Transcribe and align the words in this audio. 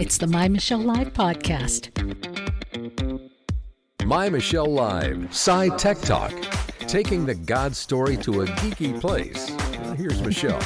It's 0.00 0.16
the 0.16 0.28
My 0.28 0.46
Michelle 0.46 0.78
Live 0.78 1.12
podcast. 1.12 1.90
My 4.04 4.28
Michelle 4.28 4.72
Live, 4.72 5.24
Sci 5.30 5.76
Tech 5.76 5.98
Talk, 6.00 6.32
taking 6.86 7.26
the 7.26 7.34
God 7.34 7.74
story 7.74 8.16
to 8.18 8.42
a 8.42 8.46
geeky 8.46 9.00
place. 9.00 9.48
Here's 9.96 10.22
Michelle. 10.22 10.62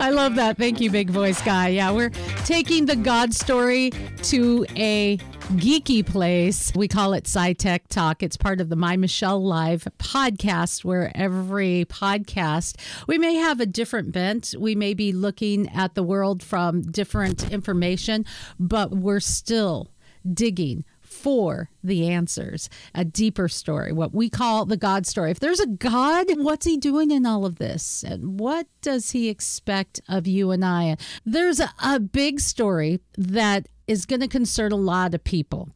I 0.00 0.10
love 0.10 0.34
that. 0.34 0.56
Thank 0.56 0.80
you, 0.80 0.90
big 0.90 1.10
voice 1.10 1.40
guy. 1.42 1.68
Yeah, 1.68 1.92
we're 1.92 2.10
taking 2.44 2.86
the 2.86 2.96
God 2.96 3.32
story 3.34 3.92
to 4.22 4.66
a 4.76 5.18
geeky 5.56 6.06
place. 6.06 6.72
We 6.76 6.86
call 6.86 7.12
it 7.12 7.24
SciTech 7.24 7.88
Talk. 7.88 8.22
It's 8.22 8.36
part 8.36 8.60
of 8.60 8.68
the 8.68 8.76
My 8.76 8.96
Michelle 8.96 9.42
Live 9.42 9.84
podcast, 9.98 10.84
where 10.84 11.10
every 11.12 11.86
podcast 11.86 12.76
we 13.08 13.18
may 13.18 13.34
have 13.34 13.58
a 13.58 13.66
different 13.66 14.12
bent. 14.12 14.54
We 14.56 14.76
may 14.76 14.94
be 14.94 15.12
looking 15.12 15.68
at 15.70 15.96
the 15.96 16.04
world 16.04 16.44
from 16.44 16.82
different 16.82 17.50
information, 17.50 18.26
but 18.60 18.92
we're 18.92 19.18
still 19.18 19.90
digging 20.32 20.84
for 21.00 21.68
the 21.82 22.08
answers, 22.08 22.70
a 22.94 23.04
deeper 23.04 23.48
story, 23.48 23.92
what 23.92 24.14
we 24.14 24.30
call 24.30 24.64
the 24.64 24.76
God 24.76 25.04
story. 25.04 25.32
If 25.32 25.40
there's 25.40 25.58
a 25.58 25.66
God, 25.66 26.26
what's 26.36 26.64
he 26.64 26.76
doing 26.76 27.10
in 27.10 27.26
all 27.26 27.44
of 27.44 27.56
this? 27.56 28.04
And 28.04 28.38
what 28.38 28.68
does 28.80 29.10
he 29.10 29.28
expect 29.28 30.00
of 30.08 30.28
you 30.28 30.52
and 30.52 30.64
I? 30.64 30.96
There's 31.26 31.58
a, 31.58 31.72
a 31.82 31.98
big 31.98 32.38
story 32.38 33.00
that 33.18 33.66
is 33.90 34.06
going 34.06 34.20
to 34.20 34.28
concern 34.28 34.70
a 34.70 34.76
lot 34.76 35.14
of 35.14 35.24
people. 35.24 35.68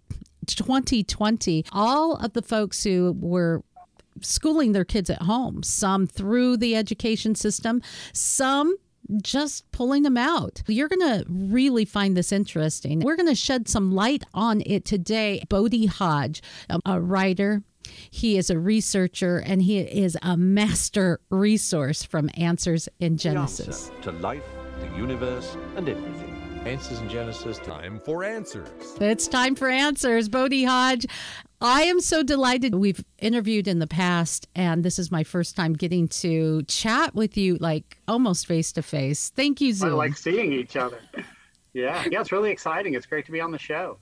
2020, 0.46 1.64
all 1.72 2.14
of 2.14 2.32
the 2.32 2.42
folks 2.42 2.84
who 2.84 3.16
were 3.18 3.64
schooling 4.20 4.70
their 4.70 4.84
kids 4.84 5.10
at 5.10 5.22
home, 5.22 5.64
some 5.64 6.06
through 6.06 6.56
the 6.56 6.76
education 6.76 7.34
system, 7.34 7.82
some 8.12 8.76
just 9.20 9.68
pulling 9.72 10.04
them 10.04 10.16
out. 10.16 10.62
You're 10.68 10.88
going 10.88 11.00
to 11.00 11.24
really 11.28 11.84
find 11.84 12.16
this 12.16 12.30
interesting. 12.30 13.00
We're 13.00 13.16
going 13.16 13.28
to 13.28 13.34
shed 13.34 13.68
some 13.68 13.92
light 13.92 14.22
on 14.32 14.62
it 14.64 14.84
today. 14.84 15.42
Bodie 15.48 15.86
Hodge, 15.86 16.40
um, 16.70 16.82
a 16.86 17.00
writer, 17.00 17.64
he 18.10 18.38
is 18.38 18.48
a 18.48 18.58
researcher 18.58 19.38
and 19.38 19.60
he 19.60 19.80
is 19.80 20.16
a 20.22 20.36
master 20.36 21.20
resource 21.30 22.04
from 22.04 22.30
Answers 22.34 22.88
in 23.00 23.16
Genesis. 23.16 23.90
to 24.02 24.12
life, 24.12 24.44
the 24.80 24.96
universe, 24.96 25.56
and 25.76 25.88
everything. 25.88 26.33
Answers 26.66 27.00
in 27.00 27.10
Genesis, 27.10 27.58
time 27.58 28.00
for 28.00 28.24
answers. 28.24 28.68
It's 28.98 29.28
time 29.28 29.54
for 29.54 29.68
answers. 29.68 30.30
Bodie 30.30 30.64
Hodge, 30.64 31.04
I 31.60 31.82
am 31.82 32.00
so 32.00 32.22
delighted. 32.22 32.74
We've 32.74 33.04
interviewed 33.18 33.68
in 33.68 33.80
the 33.80 33.86
past, 33.86 34.48
and 34.54 34.82
this 34.82 34.98
is 34.98 35.10
my 35.10 35.24
first 35.24 35.56
time 35.56 35.74
getting 35.74 36.08
to 36.08 36.62
chat 36.62 37.14
with 37.14 37.36
you 37.36 37.56
like 37.56 37.98
almost 38.08 38.46
face 38.46 38.72
to 38.72 38.82
face. 38.82 39.28
Thank 39.36 39.60
you, 39.60 39.74
Zoom. 39.74 39.90
I 39.90 39.92
like 39.92 40.16
seeing 40.16 40.52
each 40.52 40.76
other. 40.76 40.98
Yeah, 41.76 42.04
yeah, 42.08 42.20
it's 42.20 42.30
really 42.30 42.52
exciting. 42.52 42.94
It's 42.94 43.04
great 43.04 43.26
to 43.26 43.32
be 43.32 43.40
on 43.40 43.50
the 43.50 43.58
show. 43.58 43.98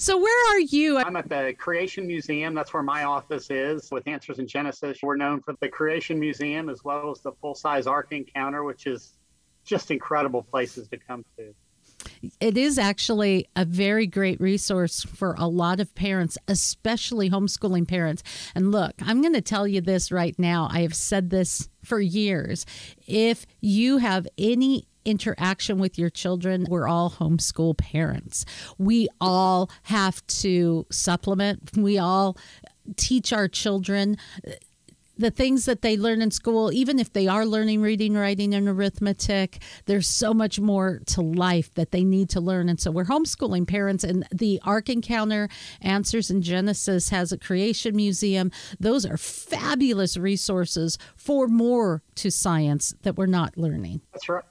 So, 0.00 0.18
where 0.18 0.56
are 0.56 0.58
you? 0.58 0.98
I'm 0.98 1.14
at 1.14 1.28
the 1.28 1.54
Creation 1.56 2.04
Museum. 2.04 2.52
That's 2.52 2.74
where 2.74 2.82
my 2.82 3.04
office 3.04 3.48
is 3.48 3.92
with 3.92 4.08
Answers 4.08 4.40
in 4.40 4.48
Genesis. 4.48 4.98
We're 5.04 5.14
known 5.14 5.40
for 5.40 5.54
the 5.60 5.68
Creation 5.68 6.18
Museum 6.18 6.68
as 6.68 6.82
well 6.82 7.12
as 7.12 7.20
the 7.20 7.30
full 7.30 7.54
size 7.54 7.86
Ark 7.86 8.08
Encounter, 8.10 8.64
which 8.64 8.88
is 8.88 9.12
just 9.64 9.92
incredible 9.92 10.42
places 10.42 10.88
to 10.88 10.96
come 10.96 11.24
to 11.38 11.54
it 12.40 12.56
is 12.56 12.78
actually 12.78 13.46
a 13.56 13.64
very 13.64 14.06
great 14.06 14.40
resource 14.40 15.02
for 15.02 15.34
a 15.38 15.46
lot 15.48 15.80
of 15.80 15.94
parents, 15.94 16.38
especially 16.48 17.30
homeschooling 17.30 17.86
parents. 17.86 18.22
And 18.54 18.72
look, 18.72 18.94
I'm 19.02 19.20
going 19.20 19.34
to 19.34 19.42
tell 19.42 19.66
you 19.66 19.80
this 19.80 20.12
right 20.12 20.38
now. 20.38 20.68
I 20.70 20.80
have 20.80 20.94
said 20.94 21.30
this 21.30 21.68
for 21.84 22.00
years. 22.00 22.64
If 23.06 23.46
you 23.60 23.98
have 23.98 24.26
any 24.38 24.86
interaction 25.04 25.78
with 25.78 25.98
your 25.98 26.10
children, 26.10 26.66
we're 26.68 26.88
all 26.88 27.10
homeschool 27.10 27.76
parents. 27.76 28.44
We 28.78 29.08
all 29.20 29.70
have 29.84 30.24
to 30.28 30.86
supplement, 30.90 31.76
we 31.76 31.98
all 31.98 32.36
teach 32.96 33.32
our 33.32 33.48
children 33.48 34.16
the 35.16 35.30
things 35.30 35.64
that 35.66 35.82
they 35.82 35.96
learn 35.96 36.22
in 36.22 36.30
school, 36.30 36.72
even 36.72 36.98
if 36.98 37.12
they 37.12 37.28
are 37.28 37.44
learning 37.44 37.82
reading, 37.82 38.14
writing, 38.14 38.54
and 38.54 38.68
arithmetic, 38.68 39.62
there's 39.86 40.06
so 40.06 40.32
much 40.32 40.58
more 40.58 41.00
to 41.06 41.20
life 41.20 41.72
that 41.74 41.90
they 41.90 42.04
need 42.04 42.28
to 42.30 42.40
learn. 42.40 42.68
And 42.68 42.80
so 42.80 42.90
we're 42.90 43.04
homeschooling 43.04 43.66
parents, 43.66 44.04
and 44.04 44.26
the 44.32 44.60
Ark 44.64 44.88
Encounter 44.88 45.48
Answers 45.80 46.30
in 46.30 46.42
Genesis 46.42 47.10
has 47.10 47.32
a 47.32 47.38
creation 47.38 47.94
museum. 47.94 48.50
Those 48.80 49.04
are 49.04 49.16
fabulous 49.16 50.16
resources 50.16 50.98
for 51.16 51.46
more 51.46 52.02
to 52.16 52.30
science 52.30 52.94
that 53.02 53.16
we're 53.16 53.26
not 53.26 53.56
learning. 53.56 54.00
That's 54.12 54.28
right. 54.28 54.44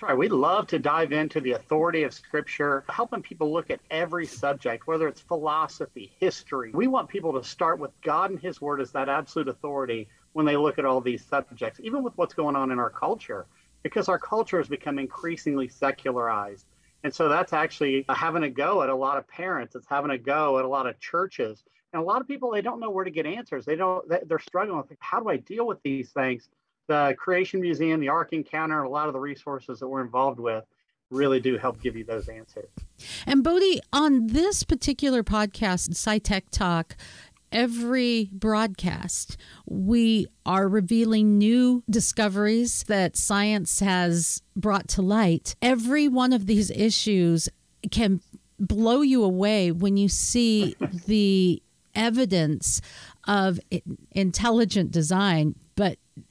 Right. 0.00 0.16
We 0.16 0.28
love 0.28 0.68
to 0.68 0.78
dive 0.78 1.10
into 1.10 1.40
the 1.40 1.52
authority 1.52 2.04
of 2.04 2.14
Scripture, 2.14 2.84
helping 2.88 3.20
people 3.20 3.52
look 3.52 3.68
at 3.68 3.80
every 3.90 4.26
subject, 4.26 4.86
whether 4.86 5.08
it's 5.08 5.20
philosophy, 5.20 6.12
history. 6.20 6.70
We 6.72 6.86
want 6.86 7.08
people 7.08 7.32
to 7.32 7.42
start 7.42 7.80
with 7.80 7.90
God 8.02 8.30
and 8.30 8.38
His 8.38 8.60
Word 8.60 8.80
as 8.80 8.92
that 8.92 9.08
absolute 9.08 9.48
authority 9.48 10.06
when 10.34 10.46
they 10.46 10.56
look 10.56 10.78
at 10.78 10.84
all 10.84 11.00
these 11.00 11.24
subjects, 11.24 11.80
even 11.82 12.04
with 12.04 12.16
what's 12.16 12.32
going 12.32 12.54
on 12.54 12.70
in 12.70 12.78
our 12.78 12.90
culture, 12.90 13.46
because 13.82 14.08
our 14.08 14.20
culture 14.20 14.58
has 14.58 14.68
become 14.68 15.00
increasingly 15.00 15.66
secularized. 15.66 16.66
And 17.02 17.12
so 17.12 17.28
that's 17.28 17.52
actually 17.52 18.04
having 18.08 18.44
a 18.44 18.50
go 18.50 18.82
at 18.82 18.90
a 18.90 18.94
lot 18.94 19.18
of 19.18 19.26
parents. 19.26 19.74
It's 19.74 19.86
having 19.88 20.12
a 20.12 20.18
go 20.18 20.60
at 20.60 20.64
a 20.64 20.68
lot 20.68 20.86
of 20.86 20.98
churches. 21.00 21.64
And 21.92 22.00
a 22.00 22.04
lot 22.04 22.20
of 22.20 22.28
people, 22.28 22.52
they 22.52 22.62
don't 22.62 22.78
know 22.78 22.90
where 22.90 23.04
to 23.04 23.10
get 23.10 23.26
answers. 23.26 23.64
They 23.64 23.74
don't, 23.74 24.06
they're 24.28 24.38
struggling 24.38 24.78
with 24.78 24.92
how 25.00 25.18
do 25.18 25.28
I 25.28 25.38
deal 25.38 25.66
with 25.66 25.82
these 25.82 26.10
things? 26.10 26.48
The 26.88 27.14
Creation 27.18 27.60
Museum, 27.60 28.00
the 28.00 28.08
Ark 28.08 28.32
Encounter, 28.32 28.82
a 28.82 28.88
lot 28.88 29.06
of 29.06 29.12
the 29.12 29.20
resources 29.20 29.78
that 29.78 29.86
we're 29.86 30.00
involved 30.00 30.40
with 30.40 30.64
really 31.10 31.40
do 31.40 31.56
help 31.56 31.80
give 31.80 31.96
you 31.96 32.04
those 32.04 32.28
answers. 32.28 32.68
And 33.26 33.42
Bodie, 33.42 33.80
on 33.92 34.28
this 34.28 34.64
particular 34.64 35.22
podcast, 35.22 35.90
SciTech 35.90 36.50
Talk, 36.50 36.96
every 37.52 38.28
broadcast, 38.32 39.36
we 39.66 40.26
are 40.44 40.68
revealing 40.68 41.38
new 41.38 41.82
discoveries 41.88 42.84
that 42.84 43.16
science 43.16 43.80
has 43.80 44.42
brought 44.56 44.88
to 44.88 45.02
light. 45.02 45.54
Every 45.62 46.08
one 46.08 46.32
of 46.32 46.46
these 46.46 46.70
issues 46.70 47.48
can 47.90 48.20
blow 48.58 49.02
you 49.02 49.22
away 49.22 49.70
when 49.72 49.96
you 49.96 50.08
see 50.08 50.74
the 51.06 51.62
evidence 51.94 52.80
of 53.26 53.60
intelligent 54.12 54.90
design, 54.90 55.54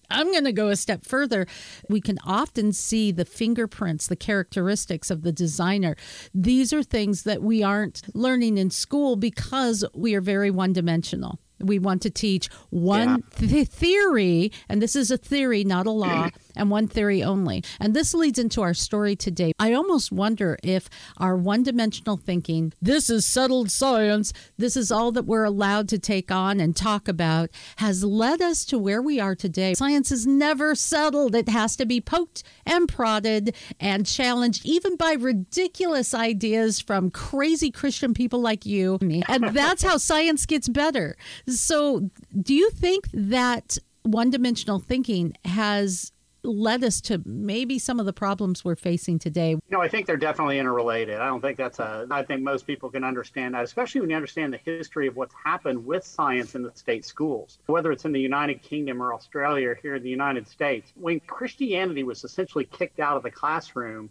I'm 0.09 0.31
going 0.31 0.45
to 0.45 0.53
go 0.53 0.69
a 0.69 0.75
step 0.75 1.05
further. 1.05 1.47
We 1.89 2.01
can 2.01 2.17
often 2.25 2.71
see 2.71 3.11
the 3.11 3.25
fingerprints, 3.25 4.07
the 4.07 4.15
characteristics 4.15 5.09
of 5.09 5.23
the 5.23 5.31
designer. 5.31 5.95
These 6.33 6.73
are 6.73 6.83
things 6.83 7.23
that 7.23 7.41
we 7.41 7.63
aren't 7.63 8.03
learning 8.15 8.57
in 8.57 8.69
school 8.69 9.15
because 9.15 9.83
we 9.93 10.15
are 10.15 10.21
very 10.21 10.51
one 10.51 10.73
dimensional. 10.73 11.39
We 11.59 11.79
want 11.79 12.03
to 12.03 12.09
teach 12.09 12.49
one 12.69 13.23
yeah. 13.39 13.47
th- 13.47 13.67
theory, 13.67 14.51
and 14.69 14.81
this 14.81 14.95
is 14.95 15.09
a 15.09 15.17
theory, 15.17 15.63
not 15.63 15.87
a 15.87 15.91
law, 15.91 16.29
and 16.57 16.69
one 16.69 16.87
theory 16.87 17.23
only. 17.23 17.63
And 17.79 17.93
this 17.93 18.13
leads 18.13 18.39
into 18.39 18.61
our 18.61 18.73
story 18.73 19.15
today. 19.15 19.53
I 19.59 19.73
almost 19.73 20.11
wonder 20.11 20.57
if 20.63 20.89
our 21.17 21.35
one 21.35 21.63
dimensional 21.63 22.17
thinking, 22.17 22.73
this 22.81 23.09
is 23.09 23.25
settled 23.25 23.71
science, 23.71 24.33
this 24.57 24.75
is 24.75 24.91
all 24.91 25.11
that 25.13 25.25
we're 25.25 25.43
allowed 25.43 25.87
to 25.89 25.99
take 25.99 26.31
on 26.31 26.59
and 26.59 26.75
talk 26.75 27.07
about, 27.07 27.49
has 27.77 28.03
led 28.03 28.41
us 28.41 28.65
to 28.65 28.77
where 28.77 29.01
we 29.01 29.19
are 29.19 29.35
today. 29.35 29.73
Science 29.73 30.11
is 30.11 30.27
never 30.27 30.75
settled, 30.75 31.35
it 31.35 31.49
has 31.49 31.75
to 31.77 31.85
be 31.85 32.01
poked 32.01 32.43
and 32.65 32.89
prodded 32.89 33.55
and 33.79 34.05
challenged, 34.05 34.65
even 34.65 34.95
by 34.95 35.13
ridiculous 35.13 36.13
ideas 36.13 36.79
from 36.79 37.11
crazy 37.11 37.71
Christian 37.71 38.13
people 38.13 38.39
like 38.39 38.65
you. 38.65 38.97
And 39.27 39.43
that's 39.53 39.83
how 39.83 39.97
science 39.97 40.45
gets 40.45 40.67
better. 40.67 41.15
So, 41.47 42.09
do 42.41 42.53
you 42.53 42.69
think 42.69 43.07
that 43.13 43.77
one 44.03 44.29
dimensional 44.29 44.79
thinking 44.79 45.33
has 45.45 46.11
led 46.47 46.83
us 46.83 47.01
to 47.01 47.21
maybe 47.25 47.77
some 47.77 47.99
of 47.99 48.05
the 48.05 48.13
problems 48.13 48.63
we're 48.65 48.75
facing 48.75 49.19
today? 49.19 49.51
You 49.51 49.61
know, 49.69 49.81
I 49.81 49.87
think 49.87 50.07
they're 50.07 50.17
definitely 50.17 50.59
interrelated. 50.59 51.19
I 51.19 51.27
don't 51.27 51.41
think 51.41 51.57
that's 51.57 51.79
a, 51.79 52.07
I 52.09 52.23
think 52.23 52.41
most 52.41 52.65
people 52.65 52.89
can 52.89 53.03
understand 53.03 53.53
that, 53.53 53.63
especially 53.63 54.01
when 54.01 54.09
you 54.09 54.15
understand 54.15 54.53
the 54.53 54.59
history 54.63 55.07
of 55.07 55.15
what's 55.15 55.35
happened 55.43 55.85
with 55.85 56.05
science 56.05 56.55
in 56.55 56.63
the 56.63 56.71
state 56.73 57.05
schools, 57.05 57.59
whether 57.67 57.91
it's 57.91 58.05
in 58.05 58.11
the 58.11 58.21
United 58.21 58.61
Kingdom 58.61 59.01
or 59.03 59.13
Australia 59.13 59.69
or 59.69 59.75
here 59.75 59.95
in 59.95 60.03
the 60.03 60.09
United 60.09 60.47
States. 60.47 60.91
When 60.95 61.19
Christianity 61.21 62.03
was 62.03 62.23
essentially 62.23 62.65
kicked 62.65 62.99
out 62.99 63.17
of 63.17 63.23
the 63.23 63.31
classroom, 63.31 64.09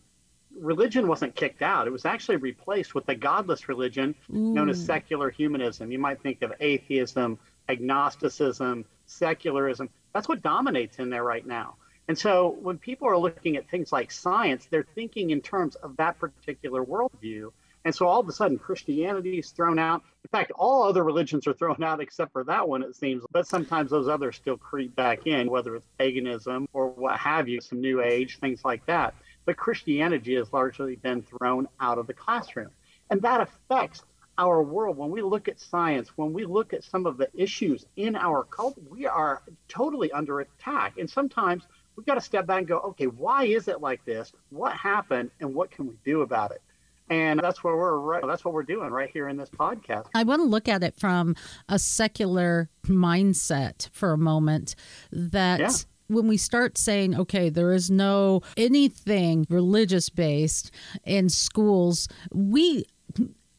religion 0.58 1.06
wasn't 1.08 1.34
kicked 1.34 1.62
out. 1.62 1.86
It 1.86 1.90
was 1.90 2.04
actually 2.04 2.36
replaced 2.36 2.94
with 2.94 3.06
the 3.06 3.14
godless 3.14 3.68
religion 3.68 4.14
mm. 4.30 4.52
known 4.54 4.68
as 4.70 4.82
secular 4.82 5.30
humanism. 5.30 5.90
You 5.90 5.98
might 5.98 6.20
think 6.22 6.42
of 6.42 6.52
atheism, 6.60 7.38
agnosticism, 7.68 8.84
secularism. 9.06 9.88
That's 10.12 10.28
what 10.28 10.42
dominates 10.42 10.98
in 10.98 11.10
there 11.10 11.24
right 11.24 11.46
now. 11.46 11.76
And 12.08 12.16
so 12.16 12.56
when 12.60 12.78
people 12.78 13.08
are 13.08 13.18
looking 13.18 13.56
at 13.56 13.68
things 13.68 13.92
like 13.92 14.10
science, 14.10 14.66
they're 14.70 14.86
thinking 14.94 15.30
in 15.30 15.40
terms 15.40 15.74
of 15.76 15.96
that 15.96 16.18
particular 16.18 16.84
worldview. 16.84 17.50
And 17.84 17.94
so 17.94 18.06
all 18.06 18.20
of 18.20 18.28
a 18.28 18.32
sudden, 18.32 18.58
Christianity 18.58 19.38
is 19.38 19.50
thrown 19.50 19.78
out. 19.78 20.02
In 20.24 20.28
fact, 20.28 20.50
all 20.56 20.82
other 20.82 21.04
religions 21.04 21.46
are 21.46 21.52
thrown 21.52 21.82
out 21.82 22.00
except 22.00 22.32
for 22.32 22.42
that 22.44 22.68
one, 22.68 22.82
it 22.82 22.96
seems. 22.96 23.24
But 23.30 23.46
sometimes 23.46 23.90
those 23.90 24.08
others 24.08 24.36
still 24.36 24.56
creep 24.56 24.94
back 24.96 25.26
in, 25.26 25.48
whether 25.48 25.76
it's 25.76 25.86
paganism 25.98 26.68
or 26.72 26.88
what 26.88 27.16
have 27.18 27.48
you, 27.48 27.60
some 27.60 27.80
new 27.80 28.02
age, 28.02 28.38
things 28.40 28.64
like 28.64 28.84
that. 28.86 29.14
but 29.46 29.56
Christianity 29.56 30.34
has 30.34 30.52
largely 30.52 30.96
been 30.96 31.22
thrown 31.22 31.68
out 31.80 31.98
of 31.98 32.06
the 32.06 32.12
classroom. 32.12 32.70
And 33.08 33.22
that 33.22 33.40
affects 33.40 34.02
our 34.36 34.62
world. 34.62 34.98
When 34.98 35.10
we 35.10 35.22
look 35.22 35.48
at 35.48 35.60
science, 35.60 36.10
when 36.16 36.32
we 36.32 36.44
look 36.44 36.74
at 36.74 36.84
some 36.84 37.06
of 37.06 37.16
the 37.16 37.28
issues 37.32 37.86
in 37.96 38.16
our 38.16 38.42
culture, 38.42 38.80
we 38.90 39.06
are 39.06 39.42
totally 39.68 40.12
under 40.12 40.40
attack. 40.40 40.98
And 40.98 41.08
sometimes 41.08 41.62
we've 41.96 42.06
got 42.06 42.14
to 42.14 42.20
step 42.20 42.46
back 42.46 42.58
and 42.58 42.68
go, 42.68 42.78
okay, 42.78 43.06
why 43.06 43.44
is 43.44 43.68
it 43.68 43.80
like 43.80 44.04
this? 44.04 44.32
What 44.50 44.72
happened? 44.74 45.30
And 45.40 45.54
what 45.54 45.70
can 45.70 45.86
we 45.86 45.94
do 46.04 46.22
about 46.22 46.52
it? 46.52 46.62
And 47.08 47.38
that's 47.38 47.62
where 47.62 47.76
we're 47.76 48.26
that's 48.26 48.44
what 48.44 48.52
we're 48.52 48.64
doing 48.64 48.90
right 48.90 49.08
here 49.08 49.28
in 49.28 49.36
this 49.36 49.48
podcast. 49.48 50.06
I 50.12 50.24
want 50.24 50.40
to 50.40 50.44
look 50.44 50.68
at 50.68 50.82
it 50.82 50.96
from 50.96 51.36
a 51.68 51.78
secular 51.78 52.68
mindset 52.84 53.88
for 53.92 54.12
a 54.12 54.18
moment 54.18 54.74
that 55.12 55.60
yeah 55.60 55.70
when 56.08 56.28
we 56.28 56.36
start 56.36 56.78
saying, 56.78 57.18
okay, 57.18 57.48
there 57.48 57.72
is 57.72 57.90
no 57.90 58.40
anything 58.56 59.46
religious 59.48 60.08
based 60.08 60.70
in 61.04 61.28
schools, 61.28 62.08
we 62.32 62.84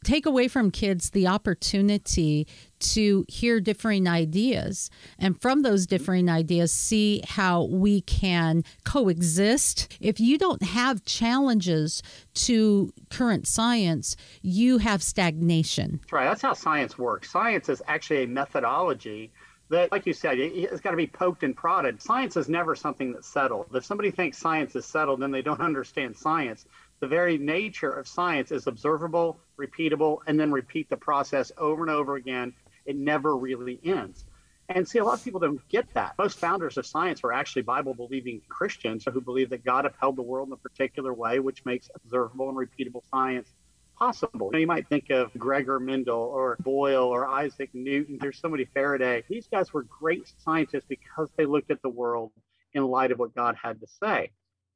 take 0.04 0.26
away 0.26 0.48
from 0.48 0.72
kids 0.72 1.10
the 1.10 1.28
opportunity 1.28 2.48
to 2.80 3.26
hear 3.28 3.60
differing 3.60 4.08
ideas 4.08 4.90
and 5.20 5.40
from 5.42 5.62
those 5.62 5.86
differing 5.86 6.30
ideas 6.30 6.72
see 6.72 7.22
how 7.28 7.64
we 7.66 8.02
can 8.02 8.64
coexist 8.84 9.98
if 10.00 10.20
you 10.20 10.38
don't 10.38 10.64
have 10.64 11.04
challenges 11.06 12.02
to 12.34 12.92
current 13.10 13.48
science 13.48 14.16
you 14.42 14.78
have 14.78 15.02
stagnation 15.02 16.00
that's 16.02 16.14
right 16.14 16.26
that's 16.26 16.42
how 16.42 16.54
science 16.54 16.98
works 16.98 17.32
science 17.32 17.70
is 17.70 17.82
actually 17.88 18.24
a 18.24 18.28
methodology 18.28 19.32
that, 19.70 19.92
like 19.92 20.06
you 20.06 20.14
said, 20.14 20.40
it's 20.40 20.80
got 20.80 20.92
to 20.92 20.96
be 20.96 21.08
poked 21.08 21.44
and 21.44 21.54
prodded. 21.54 22.02
Science 22.02 22.38
is 22.38 22.48
never 22.48 22.74
something 22.74 23.12
that's 23.12 23.28
settled. 23.28 23.66
If 23.74 23.84
somebody 23.84 24.12
thinks 24.12 24.38
science 24.38 24.78
is 24.78 24.86
settled, 24.86 25.20
then 25.20 25.30
they 25.30 25.42
don't 25.42 25.60
understand 25.72 26.16
science 26.16 26.66
the 27.00 27.08
very 27.08 27.38
nature 27.38 27.92
of 27.92 28.08
science 28.08 28.52
is 28.52 28.68
observable, 28.68 29.40
repeatable, 29.58 30.20
and 30.28 30.40
then 30.40 30.52
repeat 30.52 30.90
the 30.90 30.98
process 30.98 31.52
over 31.58 31.84
and 31.84 31.92
over 31.92 32.16
again. 32.16 32.54
It 32.88 32.96
never 32.96 33.38
really 33.38 33.80
ends. 33.84 34.26
And 34.70 34.88
see, 34.88 35.00
a 35.00 35.04
lot 35.04 35.20
of 35.20 35.24
people 35.24 35.40
don't 35.40 35.66
get 35.70 35.94
that. 35.94 36.16
Most 36.18 36.40
founders 36.40 36.78
of 36.78 36.86
science 36.86 37.24
were 37.24 37.32
actually 37.32 37.62
Bible 37.62 37.94
believing 37.94 38.42
Christians 38.50 39.06
who 39.06 39.22
believe 39.22 39.50
that 39.52 39.64
God 39.64 39.86
upheld 39.86 40.18
the 40.18 40.24
world 40.24 40.50
in 40.50 40.54
a 40.54 40.58
particular 40.58 41.14
way, 41.14 41.40
which 41.40 41.64
makes 41.64 41.90
observable 41.96 42.50
and 42.50 42.58
repeatable 42.58 43.02
science 43.10 43.50
possible. 43.98 44.48
You, 44.48 44.52
know, 44.54 44.60
you 44.60 44.68
might 44.68 44.88
think 44.90 45.10
of 45.10 45.32
Gregor 45.38 45.80
Mendel 45.80 46.20
or 46.20 46.58
Boyle 46.60 47.06
or 47.06 47.28
Isaac 47.28 47.70
Newton. 47.74 48.18
There's 48.20 48.40
so 48.40 48.50
many 48.50 48.66
Faraday. 48.66 49.24
These 49.30 49.48
guys 49.48 49.72
were 49.74 49.84
great 49.84 50.32
scientists 50.44 50.86
because 50.90 51.30
they 51.38 51.46
looked 51.46 51.72
at 51.72 51.82
the 51.82 51.90
world 51.90 52.32
in 52.74 52.84
light 52.84 53.12
of 53.12 53.20
what 53.20 53.34
God 53.34 53.56
had 53.62 53.80
to 53.80 53.88
say 53.88 54.32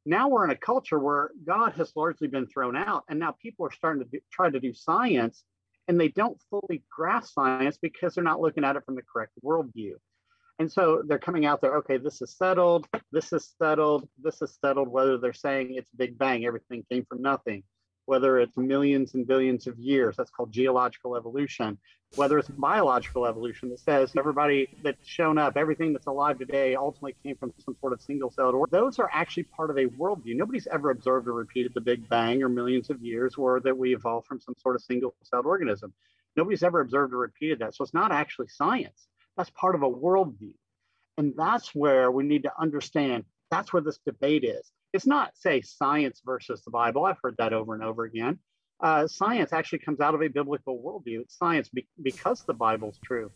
now 0.06 0.28
we're 0.28 0.44
in 0.44 0.52
a 0.52 0.56
culture 0.56 1.00
where 1.00 1.32
God 1.46 1.74
has 1.74 1.96
largely 1.96 2.28
been 2.28 2.48
thrown 2.48 2.76
out, 2.76 3.04
and 3.08 3.20
now 3.20 3.32
people 3.32 3.66
are 3.66 3.72
starting 3.72 4.04
to 4.04 4.10
do, 4.10 4.20
try 4.32 4.50
to 4.50 4.60
do 4.60 4.74
science, 4.74 5.44
and 5.92 6.00
they 6.00 6.08
don't 6.08 6.40
fully 6.50 6.82
grasp 6.90 7.34
science 7.34 7.78
because 7.82 8.16
they're 8.16 8.24
not 8.24 8.40
looking 8.40 8.64
at 8.64 8.78
it 8.78 8.86
from 8.86 8.96
the 8.96 9.02
correct 9.02 9.34
worldview. 9.44 9.92
And 10.58 10.72
so 10.72 11.04
they're 11.06 11.20
coming 11.20 11.46
out 11.46 11.60
there, 11.60 11.76
okay, 11.80 11.98
this 11.98 12.22
is 12.22 12.34
settled, 12.38 12.88
this 13.12 13.34
is 13.34 13.54
settled, 13.62 14.08
this 14.24 14.42
is 14.42 14.58
settled, 14.62 14.88
whether 14.88 15.18
they're 15.18 15.34
saying 15.34 15.74
it's 15.76 15.92
Big 15.92 16.18
Bang, 16.18 16.46
everything 16.46 16.86
came 16.90 17.06
from 17.10 17.22
nothing, 17.22 17.64
whether 18.12 18.40
it's 18.40 18.58
millions 18.58 19.14
and 19.14 19.26
billions 19.26 19.68
of 19.68 19.80
years, 19.80 20.18
that's 20.18 20.30
called 20.30 20.52
geological 20.52 21.16
evolution, 21.16 21.78
whether 22.16 22.38
it's 22.38 22.50
biological 22.50 23.26
evolution 23.26 23.70
that 23.70 23.80
says 23.80 24.12
everybody 24.18 24.68
that's 24.84 25.08
shown 25.08 25.38
up, 25.38 25.56
everything 25.56 25.94
that's 25.94 26.08
alive 26.08 26.38
today 26.38 26.76
ultimately 26.76 27.16
came 27.24 27.38
from 27.38 27.54
some 27.64 27.74
sort 27.80 27.94
of 27.94 28.02
single 28.02 28.30
celled 28.30 28.54
or 28.54 28.68
those 28.70 29.00
are 29.00 29.10
actually 29.14 29.44
part 29.44 29.70
of 29.70 29.78
a 29.78 29.86
worldview. 29.86 30.36
Nobody's 30.36 30.68
ever 30.68 30.90
observed 30.92 31.26
or 31.30 31.32
repeated 31.32 31.74
the 31.74 31.80
Big 31.80 32.10
Bang 32.10 32.44
or 32.44 32.50
millions 32.50 32.90
of 32.90 33.02
years 33.02 33.36
or 33.38 33.62
that 33.62 33.78
we 33.78 33.96
evolved 33.96 34.28
from 34.28 34.42
some 34.42 34.56
sort 34.62 34.76
of 34.76 34.82
single 34.82 35.16
celled 35.24 35.46
organism. 35.46 35.94
Nobody's 36.36 36.64
ever 36.64 36.82
observed 36.82 37.14
or 37.14 37.18
repeated 37.20 37.60
that. 37.60 37.76
So 37.76 37.86
it's 37.86 37.94
not 37.94 38.12
actually 38.12 38.50
science. 38.50 39.08
That's 39.38 39.52
part 39.52 39.74
of 39.74 39.84
a 39.84 39.90
worldview. 39.90 40.56
And 41.18 41.34
that's 41.38 41.74
where 41.74 42.12
we 42.12 42.26
need 42.26 42.44
to 42.44 42.52
understand 42.60 43.24
that's 43.50 43.72
where 43.72 43.82
this 43.82 44.00
debate 44.06 44.44
is. 44.44 44.70
It's 44.94 45.08
not, 45.08 45.32
say, 45.36 45.62
science 45.62 46.22
versus 46.26 46.62
the 46.64 46.72
Bible. 46.72 47.06
I've 47.06 47.18
heard 47.24 47.36
that 47.38 47.54
over 47.54 47.74
and 47.74 47.84
over 47.84 48.04
again 48.04 48.40
uh, 48.82 49.08
science 49.08 49.54
actually 49.54 49.80
comes 49.80 50.00
out 50.00 50.16
of 50.16 50.22
a 50.22 50.28
biblical 50.28 50.80
worldview. 50.80 51.22
It's 51.22 51.38
science 51.38 51.70
be- 51.70 51.88
because 52.02 52.44
the 52.44 52.54
Bible's 52.54 53.00
true. 53.04 53.32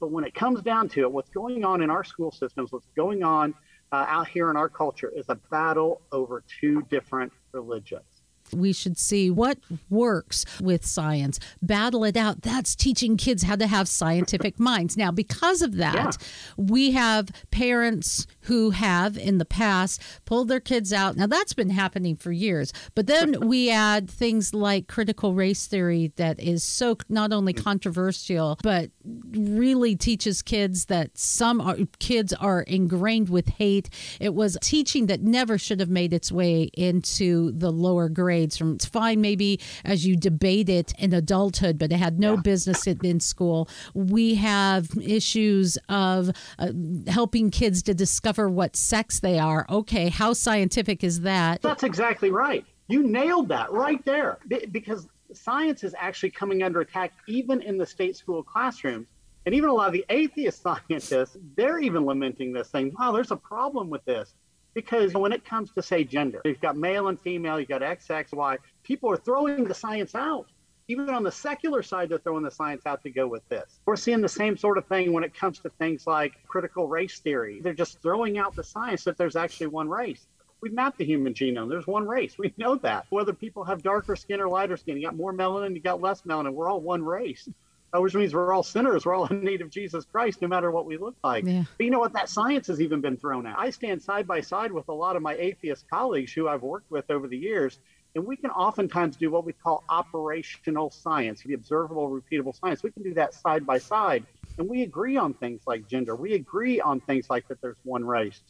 But 0.00 0.10
when 0.10 0.24
it 0.24 0.34
comes 0.34 0.62
down 0.62 0.88
to 0.90 1.02
it, 1.02 1.12
what's 1.12 1.30
going 1.30 1.64
on 1.64 1.82
in 1.82 1.90
our 1.90 2.04
school 2.04 2.30
systems, 2.30 2.72
what's 2.72 2.88
going 2.96 3.22
on 3.22 3.54
uh, 3.92 4.04
out 4.08 4.28
here 4.28 4.50
in 4.50 4.56
our 4.56 4.68
culture 4.68 5.10
is 5.14 5.26
a 5.28 5.36
battle 5.50 6.02
over 6.12 6.44
two 6.60 6.82
different 6.90 7.32
religions. 7.52 8.17
We 8.52 8.72
should 8.72 8.98
see 8.98 9.30
what 9.30 9.58
works 9.90 10.44
with 10.60 10.84
science, 10.84 11.38
battle 11.62 12.04
it 12.04 12.16
out. 12.16 12.42
That's 12.42 12.74
teaching 12.74 13.16
kids 13.16 13.42
how 13.42 13.56
to 13.56 13.66
have 13.66 13.88
scientific 13.88 14.58
minds. 14.60 14.96
Now, 14.96 15.10
because 15.10 15.62
of 15.62 15.76
that, 15.76 15.94
yeah. 15.94 16.12
we 16.56 16.92
have 16.92 17.30
parents 17.50 18.26
who 18.42 18.70
have 18.70 19.16
in 19.16 19.38
the 19.38 19.44
past 19.44 20.02
pulled 20.24 20.48
their 20.48 20.60
kids 20.60 20.92
out. 20.92 21.16
Now, 21.16 21.26
that's 21.26 21.52
been 21.52 21.70
happening 21.70 22.16
for 22.16 22.32
years. 22.32 22.72
But 22.94 23.06
then 23.06 23.40
we 23.48 23.70
add 23.70 24.08
things 24.10 24.54
like 24.54 24.88
critical 24.88 25.34
race 25.34 25.66
theory 25.66 26.12
that 26.16 26.40
is 26.40 26.62
so 26.62 26.96
not 27.08 27.32
only 27.32 27.52
controversial, 27.52 28.58
but 28.62 28.90
really 29.04 29.96
teaches 29.96 30.42
kids 30.42 30.86
that 30.86 31.16
some 31.16 31.60
are, 31.60 31.76
kids 31.98 32.32
are 32.34 32.62
ingrained 32.62 33.28
with 33.28 33.48
hate. 33.48 33.90
It 34.20 34.34
was 34.34 34.56
teaching 34.62 35.06
that 35.06 35.20
never 35.22 35.58
should 35.58 35.80
have 35.80 35.90
made 35.90 36.12
its 36.12 36.32
way 36.32 36.70
into 36.74 37.52
the 37.52 37.70
lower 37.70 38.08
grades 38.08 38.37
grades 38.38 38.56
from 38.56 38.74
it's 38.74 38.84
fine 38.84 39.20
maybe 39.20 39.60
as 39.84 40.06
you 40.06 40.16
debate 40.16 40.68
it 40.68 40.92
in 40.98 41.12
adulthood 41.12 41.78
but 41.78 41.92
it 41.92 41.96
had 41.96 42.20
no 42.20 42.34
yeah. 42.34 42.40
business 42.40 42.86
in, 42.86 42.98
in, 43.04 43.18
school. 43.20 43.68
We 43.94 44.36
have 44.36 44.90
issues 45.02 45.76
of 45.88 46.30
uh, 46.58 46.70
helping 47.08 47.50
kids 47.50 47.82
to 47.84 47.94
discover 47.94 48.48
what 48.48 48.76
sex 48.76 49.20
they 49.20 49.38
are. 49.38 49.66
Okay 49.68 50.08
how 50.08 50.32
scientific 50.32 51.02
is 51.02 51.22
that? 51.22 51.62
That's 51.62 51.82
exactly 51.82 52.30
right. 52.30 52.64
You 52.86 53.02
nailed 53.02 53.48
that 53.48 53.72
right 53.72 54.02
there. 54.04 54.38
Because 54.70 55.08
science 55.32 55.82
is 55.82 55.94
actually 55.98 56.30
coming 56.30 56.62
under 56.62 56.80
attack 56.80 57.12
even 57.26 57.60
in 57.62 57.76
the 57.76 57.86
state 57.86 58.16
school 58.16 58.42
classrooms. 58.42 59.08
And 59.46 59.54
even 59.54 59.68
a 59.68 59.74
lot 59.74 59.88
of 59.88 59.94
the 59.94 60.06
atheist 60.10 60.62
scientists 60.66 61.36
they're 61.56 61.80
even 61.80 62.06
lamenting 62.06 62.52
this 62.52 62.68
saying 62.70 62.94
wow 62.98 63.10
there's 63.12 63.32
a 63.32 63.36
problem 63.36 63.90
with 63.90 64.04
this 64.04 64.34
because 64.78 65.12
when 65.12 65.32
it 65.32 65.44
comes 65.44 65.72
to, 65.72 65.82
say, 65.82 66.04
gender, 66.04 66.40
you've 66.44 66.60
got 66.60 66.76
male 66.76 67.08
and 67.08 67.18
female, 67.18 67.58
you've 67.58 67.68
got 67.68 67.82
X, 67.82 68.08
X, 68.10 68.30
Y, 68.30 68.58
people 68.84 69.10
are 69.10 69.16
throwing 69.16 69.64
the 69.64 69.74
science 69.74 70.14
out. 70.14 70.46
Even 70.86 71.10
on 71.10 71.24
the 71.24 71.32
secular 71.32 71.82
side, 71.82 72.08
they're 72.08 72.18
throwing 72.18 72.44
the 72.44 72.50
science 72.52 72.86
out 72.86 73.02
to 73.02 73.10
go 73.10 73.26
with 73.26 73.46
this. 73.48 73.80
We're 73.86 73.96
seeing 73.96 74.20
the 74.20 74.28
same 74.28 74.56
sort 74.56 74.78
of 74.78 74.86
thing 74.86 75.12
when 75.12 75.24
it 75.24 75.34
comes 75.34 75.58
to 75.60 75.68
things 75.68 76.06
like 76.06 76.34
critical 76.46 76.86
race 76.86 77.18
theory. 77.18 77.60
They're 77.60 77.74
just 77.74 78.00
throwing 78.02 78.38
out 78.38 78.54
the 78.54 78.62
science 78.62 79.02
that 79.02 79.18
there's 79.18 79.34
actually 79.34 79.66
one 79.66 79.88
race. 79.88 80.28
We've 80.60 80.72
mapped 80.72 80.98
the 80.98 81.04
human 81.04 81.34
genome. 81.34 81.68
There's 81.68 81.88
one 81.88 82.06
race. 82.06 82.38
We 82.38 82.54
know 82.56 82.76
that. 82.76 83.06
Whether 83.10 83.32
people 83.32 83.64
have 83.64 83.82
darker 83.82 84.14
skin 84.14 84.40
or 84.40 84.48
lighter 84.48 84.76
skin, 84.76 84.96
you 84.96 85.02
got 85.02 85.16
more 85.16 85.32
melanin, 85.32 85.74
you 85.74 85.80
got 85.80 86.00
less 86.00 86.22
melanin. 86.22 86.52
We're 86.52 86.68
all 86.68 86.80
one 86.80 87.02
race 87.02 87.48
which 87.92 88.14
means 88.14 88.34
we're 88.34 88.52
all 88.52 88.62
sinners. 88.62 89.06
We're 89.06 89.14
all 89.14 89.26
in 89.26 89.42
need 89.42 89.60
of 89.60 89.70
Jesus 89.70 90.04
Christ, 90.04 90.42
no 90.42 90.48
matter 90.48 90.70
what 90.70 90.86
we 90.86 90.96
look 90.96 91.16
like. 91.24 91.44
Yeah. 91.44 91.64
But 91.76 91.84
you 91.84 91.90
know 91.90 91.98
what? 91.98 92.12
That 92.12 92.28
science 92.28 92.66
has 92.66 92.80
even 92.80 93.00
been 93.00 93.16
thrown 93.16 93.46
out. 93.46 93.58
I 93.58 93.70
stand 93.70 94.02
side 94.02 94.26
by 94.26 94.40
side 94.40 94.72
with 94.72 94.88
a 94.88 94.92
lot 94.92 95.16
of 95.16 95.22
my 95.22 95.34
atheist 95.34 95.88
colleagues 95.88 96.32
who 96.32 96.48
I've 96.48 96.62
worked 96.62 96.90
with 96.90 97.10
over 97.10 97.28
the 97.28 97.38
years, 97.38 97.78
and 98.14 98.26
we 98.26 98.36
can 98.36 98.50
oftentimes 98.50 99.16
do 99.16 99.30
what 99.30 99.44
we 99.44 99.52
call 99.52 99.84
operational 99.88 100.90
science, 100.90 101.42
the 101.42 101.54
observable, 101.54 102.10
repeatable 102.10 102.58
science. 102.58 102.82
We 102.82 102.90
can 102.90 103.02
do 103.02 103.14
that 103.14 103.34
side 103.34 103.64
by 103.64 103.78
side, 103.78 104.24
and 104.58 104.68
we 104.68 104.82
agree 104.82 105.16
on 105.16 105.34
things 105.34 105.62
like 105.66 105.88
gender. 105.88 106.14
We 106.14 106.34
agree 106.34 106.80
on 106.80 107.00
things 107.00 107.30
like 107.30 107.48
that 107.48 107.60
there's 107.60 107.76
one 107.84 108.04
race. 108.04 108.40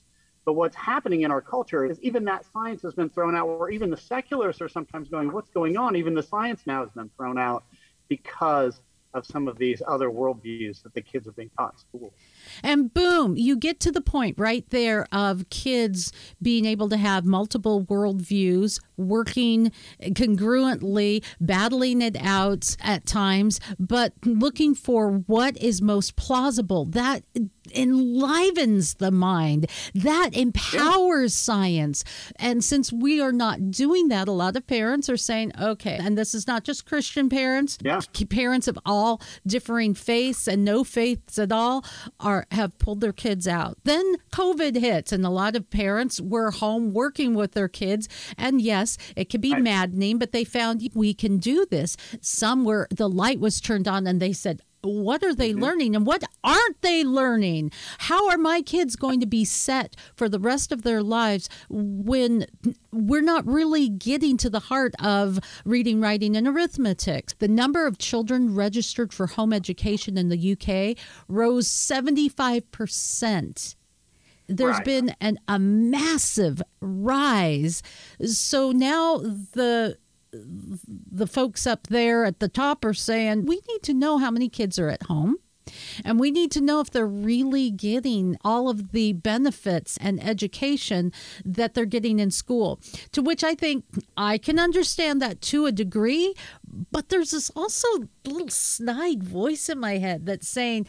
But 0.45 0.55
what's 0.55 0.77
happening 0.77 1.23
in 1.23 1.31
our 1.31 1.43
culture 1.43 1.85
is 1.85 2.01
even 2.01 2.25
that 2.25 2.47
science 2.53 2.81
has 2.83 2.95
been 2.95 3.11
thrown 3.11 3.37
out, 3.37 3.47
or 3.47 3.71
even 3.71 3.91
the 3.91 3.99
secularists 3.99 4.63
are 4.63 4.69
sometimes 4.69 5.09
going, 5.09 5.31
What's 5.31 5.51
going 5.51 5.77
on? 5.77 5.95
Even 5.95 6.15
the 6.15 6.23
science 6.23 6.63
now 6.67 6.81
has 6.81 6.91
been 6.91 7.11
thrown 7.19 7.39
out 7.39 7.65
because 8.09 8.81
of 9.15 9.27
some 9.27 9.49
of 9.49 9.59
these 9.59 9.83
other 9.87 10.11
worldviews 10.11 10.83
that 10.83 10.95
the 10.95 11.03
kids 11.03 11.27
are 11.27 11.33
being 11.33 11.51
taught 11.57 11.75
in 11.75 11.79
school. 11.79 12.15
And 12.63 12.93
boom, 12.93 13.37
you 13.37 13.57
get 13.57 13.81
to 13.81 13.93
the 13.93 14.01
point 14.01 14.39
right 14.39 14.69
there 14.71 15.07
of 15.13 15.49
kids 15.51 16.13
being 16.41 16.65
able 16.65 16.89
to 16.89 16.97
have 16.97 17.25
multiple 17.25 17.85
worldviews, 17.85 18.81
working 18.97 19.73
congruently, 20.03 21.25
battling 21.41 22.03
it 22.03 22.17
out 22.21 22.77
at 22.81 23.07
times, 23.07 23.61
but 23.79 24.13
looking 24.25 24.75
for 24.75 25.11
what 25.27 25.57
is 25.59 25.81
most 25.83 26.17
plausible. 26.17 26.85
That 26.85 27.23
enlivens 27.73 28.95
the 28.95 29.11
mind, 29.11 29.71
that 29.95 30.37
empowers 30.37 31.35
yeah. 31.35 31.55
science. 31.55 32.05
And 32.37 32.65
since 32.65 32.93
we 32.93 33.21
are 33.21 33.33
not 33.33 33.71
doing 33.71 34.09
that, 34.09 34.29
a 34.29 34.33
lot 34.33 34.57
of 34.57 34.67
parents 34.67 35.09
are 35.09 35.17
saying, 35.17 35.53
okay, 35.61 35.99
and 36.01 36.17
this 36.17 36.35
is 36.35 36.47
not 36.47 36.65
just 36.65 36.87
Christian 36.87 37.29
parents, 37.29 37.79
yeah. 37.83 38.01
parents 38.31 38.69
of 38.69 38.79
all 38.85 39.21
differing 39.47 39.95
faiths 39.95 40.47
and 40.49 40.65
no 40.65 40.85
faiths 40.85 41.39
at 41.39 41.53
all 41.53 41.85
are 42.21 42.38
are 42.39 42.47
have 42.53 42.79
pulled 42.79 43.01
their 43.01 43.13
kids 43.13 43.47
out. 43.49 43.79
Then 43.85 44.17
COVID 44.33 44.77
hits, 44.77 45.13
and 45.13 45.25
a 45.25 45.31
lot 45.31 45.57
of 45.57 45.71
parents 45.71 46.21
were 46.21 46.51
home 46.51 46.93
working 46.93 47.35
with 47.35 47.53
their 47.53 47.69
kids. 47.69 48.09
And 48.37 48.61
yes, 48.61 48.97
it 49.17 49.29
could 49.31 49.41
be 49.41 49.53
Right. 49.53 49.63
maddening, 49.63 50.19
but 50.19 50.33
they 50.33 50.45
found 50.45 50.89
we 50.95 51.15
can 51.15 51.39
do 51.39 51.67
this. 51.71 51.97
Some 52.21 52.65
were 52.65 52.87
the 52.91 53.09
light 53.09 53.41
was 53.41 53.61
turned 53.61 53.89
on, 53.89 54.07
and 54.07 54.21
they 54.21 54.33
said. 54.33 54.63
What 54.89 55.23
are 55.23 55.35
they 55.35 55.51
mm-hmm. 55.51 55.63
learning 55.63 55.97
and 55.97 56.07
what 56.07 56.25
aren't 56.43 56.81
they 56.83 57.05
learning? 57.05 57.71
How 57.99 58.29
are 58.31 58.39
my 58.39 58.63
kids 58.63 58.97
going 58.97 59.21
to 59.21 59.27
be 59.27 59.45
set 59.45 59.95
for 60.17 60.29
the 60.29 60.41
rest 60.41 60.73
of 60.73 60.83
their 60.83 61.03
lives 61.03 61.49
when 61.69 62.47
we're 62.93 63.23
not 63.23 63.47
really 63.47 63.89
getting 63.89 64.37
to 64.39 64.51
the 64.51 64.61
heart 64.61 64.95
of 65.03 65.39
reading, 65.65 66.01
writing, 66.01 66.37
and 66.37 66.49
arithmetic? 66.49 67.39
The 67.39 67.49
number 67.49 67.87
of 67.87 67.99
children 67.99 68.55
registered 68.55 69.13
for 69.13 69.27
home 69.27 69.53
education 69.53 70.17
in 70.17 70.29
the 70.29 70.53
UK 70.53 70.97
rose 71.29 71.69
75%. 71.69 73.75
There's 74.51 74.77
Right. 74.77 74.85
been 74.85 75.15
an, 75.21 75.39
a 75.47 75.59
massive 75.59 76.63
rise. 76.81 77.83
So 78.25 78.73
now 78.73 79.19
the 79.19 79.99
the 80.33 81.27
folks 81.27 81.67
up 81.67 81.87
there 81.87 82.25
at 82.25 82.41
the 82.41 82.49
top 82.49 82.85
are 82.85 82.95
saying 82.95 83.47
we 83.47 83.61
need 83.69 83.83
to 83.83 83.95
know 83.95 84.19
how 84.19 84.31
many 84.31 84.49
kids 84.49 84.79
are 84.79 84.89
at 84.89 85.05
home 85.05 85.37
and 86.05 86.19
we 86.19 86.31
need 86.31 86.51
to 86.53 86.61
know 86.61 86.81
if 86.81 86.91
they're 86.91 87.07
really 87.07 87.71
getting 87.71 88.37
all 88.45 88.69
of 88.69 88.93
the 88.93 89.13
benefits 89.13 89.97
and 90.01 90.23
education 90.23 91.13
that 91.45 91.75
they're 91.75 91.85
getting 91.85 92.19
in 92.19 92.31
school. 92.31 92.81
To 93.13 93.23
which 93.23 93.45
I 93.45 93.55
think 93.55 93.85
I 94.17 94.39
can 94.39 94.59
understand 94.59 95.21
that 95.23 95.41
to 95.43 95.67
a 95.67 95.73
degree, 95.73 96.35
but 96.91 97.09
there's 97.09 97.33
this 97.33 97.51
also 97.55 97.87
little 98.25 98.49
snide 98.49 99.23
voice 99.23 99.69
in 99.69 99.79
my 99.79 99.99
head 99.99 100.27
that's 100.27 100.49
saying, 100.49 100.87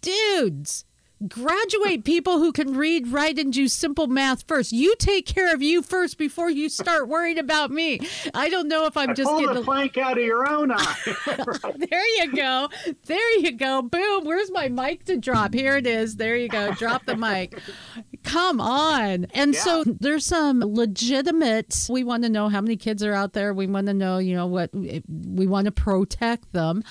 dudes, 0.00 0.84
graduate 1.26 2.04
people 2.04 2.38
who 2.38 2.52
can 2.52 2.74
read, 2.76 3.08
write, 3.08 3.38
and 3.38 3.52
do 3.52 3.66
simple 3.66 4.06
math 4.06 4.46
first. 4.46 4.72
You 4.72 4.94
take 4.96 5.26
care 5.26 5.52
of 5.52 5.62
you 5.62 5.82
first 5.82 6.18
before 6.18 6.50
you 6.50 6.68
start 6.68 7.08
worrying 7.08 7.38
about 7.38 7.70
me. 7.70 8.00
I 8.34 8.48
don't 8.48 8.68
know 8.68 8.86
if 8.86 8.96
I'm 8.96 9.14
just 9.14 9.28
Pull 9.28 9.40
getting 9.40 9.54
the 9.54 9.60
a- 9.62 9.64
plank 9.64 9.98
out 9.98 10.18
of 10.18 10.24
your 10.24 10.48
own 10.48 10.70
eye. 10.70 10.96
there 11.76 12.16
you 12.18 12.32
go. 12.34 12.68
There 13.06 13.38
you 13.40 13.52
go. 13.52 13.82
Boom. 13.82 14.24
Where's 14.24 14.50
my 14.52 14.68
mic 14.68 15.04
to 15.06 15.16
drop? 15.16 15.54
Here 15.54 15.76
it 15.76 15.86
is. 15.86 16.16
There 16.16 16.36
you 16.36 16.48
go. 16.48 16.72
Drop 16.74 17.04
the 17.04 17.16
mic. 17.16 17.58
Come 18.22 18.60
on. 18.60 19.26
And 19.34 19.54
so 19.54 19.84
there's 19.84 20.26
some 20.26 20.60
legitimate, 20.60 21.86
we 21.88 22.04
want 22.04 22.22
to 22.24 22.28
know 22.28 22.48
how 22.48 22.60
many 22.60 22.76
kids 22.76 23.02
are 23.02 23.14
out 23.14 23.32
there. 23.32 23.52
We 23.54 23.66
want 23.66 23.86
to 23.86 23.94
know, 23.94 24.18
you 24.18 24.34
know, 24.34 24.46
what 24.46 24.70
we 24.74 25.46
want 25.46 25.64
to 25.64 25.72
protect 25.72 26.52
them. 26.52 26.82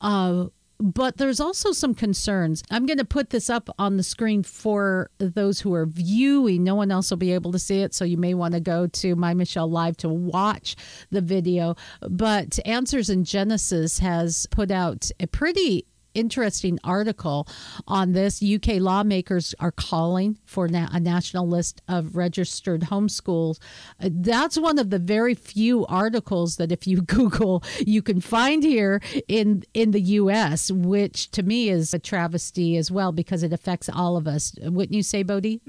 Uh, 0.00 0.46
but 0.78 1.16
there's 1.16 1.40
also 1.40 1.72
some 1.72 1.94
concerns. 1.94 2.62
I'm 2.70 2.86
going 2.86 2.98
to 2.98 3.04
put 3.04 3.30
this 3.30 3.48
up 3.48 3.68
on 3.78 3.96
the 3.96 4.02
screen 4.02 4.42
for 4.42 5.10
those 5.18 5.60
who 5.60 5.74
are 5.74 5.86
viewing. 5.86 6.64
No 6.64 6.74
one 6.74 6.90
else 6.90 7.10
will 7.10 7.16
be 7.16 7.32
able 7.32 7.52
to 7.52 7.58
see 7.58 7.80
it, 7.80 7.94
so 7.94 8.04
you 8.04 8.16
may 8.16 8.34
want 8.34 8.54
to 8.54 8.60
go 8.60 8.86
to 8.86 9.16
My 9.16 9.34
Michelle 9.34 9.70
Live 9.70 9.96
to 9.98 10.08
watch 10.08 10.76
the 11.10 11.20
video. 11.20 11.76
But 12.00 12.58
Answers 12.64 13.10
in 13.10 13.24
Genesis 13.24 13.98
has 13.98 14.46
put 14.50 14.70
out 14.70 15.10
a 15.20 15.26
pretty 15.26 15.86
interesting 16.14 16.78
article 16.84 17.46
on 17.86 18.12
this. 18.12 18.42
UK 18.42 18.80
lawmakers 18.80 19.54
are 19.58 19.72
calling 19.72 20.38
for 20.44 20.68
na- 20.68 20.88
a 20.92 21.00
national 21.00 21.48
list 21.48 21.82
of 21.88 22.16
registered 22.16 22.82
homeschools. 22.82 23.58
Uh, 24.00 24.08
That's 24.12 24.58
one 24.58 24.78
of 24.78 24.90
the 24.90 24.98
very 24.98 25.34
few 25.34 25.84
articles 25.86 26.56
that, 26.56 26.72
if 26.72 26.86
you 26.86 27.02
Google, 27.14 27.62
you 27.78 28.02
can 28.02 28.20
find 28.20 28.62
here 28.62 29.00
in 29.28 29.64
in 29.74 29.90
the 29.90 30.00
U.S., 30.00 30.70
which 30.70 31.30
to 31.32 31.42
me 31.42 31.68
is 31.68 31.92
a 31.92 31.98
travesty 31.98 32.76
as 32.76 32.90
well 32.90 33.12
because 33.12 33.42
it 33.42 33.52
affects 33.52 33.88
all 33.88 34.16
of 34.16 34.26
us. 34.26 34.54
Wouldn't 34.62 34.94
you 34.94 35.02
say, 35.02 35.22
Bodie? 35.22 35.60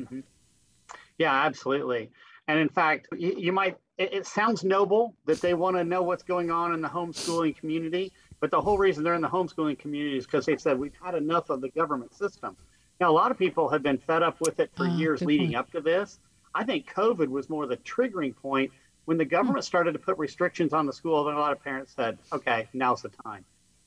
Yeah, 1.17 1.33
absolutely. 1.33 2.09
And 2.47 2.59
in 2.59 2.69
fact, 2.69 3.07
you, 3.17 3.33
you 3.37 3.51
might, 3.51 3.77
it, 3.97 4.13
it 4.13 4.27
sounds 4.27 4.63
noble 4.63 5.15
that 5.25 5.41
they 5.41 5.53
want 5.53 5.77
to 5.77 5.83
know 5.83 6.03
what's 6.03 6.23
going 6.23 6.51
on 6.51 6.73
in 6.73 6.81
the 6.81 6.87
homeschooling 6.87 7.55
community, 7.55 8.11
but 8.45 8.51
the 8.51 8.61
whole 8.61 8.77
reason 8.77 9.03
they're 9.03 9.15
in 9.15 9.23
the 9.23 9.27
homeschooling 9.27 9.79
community 9.79 10.19
is 10.19 10.25
because 10.27 10.45
they 10.45 10.55
said 10.55 10.77
we've 10.77 10.93
had 11.01 11.15
enough 11.15 11.49
of 11.49 11.61
the 11.61 11.69
government 11.69 12.13
system. 12.13 12.55
Now, 13.01 13.09
a 13.09 13.11
lot 13.11 13.31
of 13.31 13.39
people 13.39 13.69
have 13.69 13.81
been 13.81 13.97
fed 13.97 14.21
up 14.21 14.39
with 14.39 14.59
it 14.59 14.69
for 14.75 14.85
Ah, 14.85 14.95
years 14.95 15.23
leading 15.23 15.47
point. 15.47 15.55
up 15.57 15.71
to 15.71 15.81
this. 15.81 16.19
I 16.53 16.63
think 16.63 16.87
COVID 16.93 17.27
was 17.27 17.49
more 17.49 17.65
the 17.65 17.77
triggering 17.77 18.35
point 18.35 18.69
when 19.05 19.17
the 19.17 19.25
government 19.25 19.65
started 19.65 19.93
to 19.93 19.97
put 19.99 20.19
restrictions 20.19 20.73
on 20.73 20.85
the 20.85 20.93
school. 20.93 21.23
Then 21.23 21.33
a 21.33 21.39
lot 21.39 21.53
of 21.53 21.63
parents 21.63 21.93
said, 21.95 22.19
okay, 22.31 22.67
now's 22.71 23.01
the 23.01 23.09
time. 23.09 23.43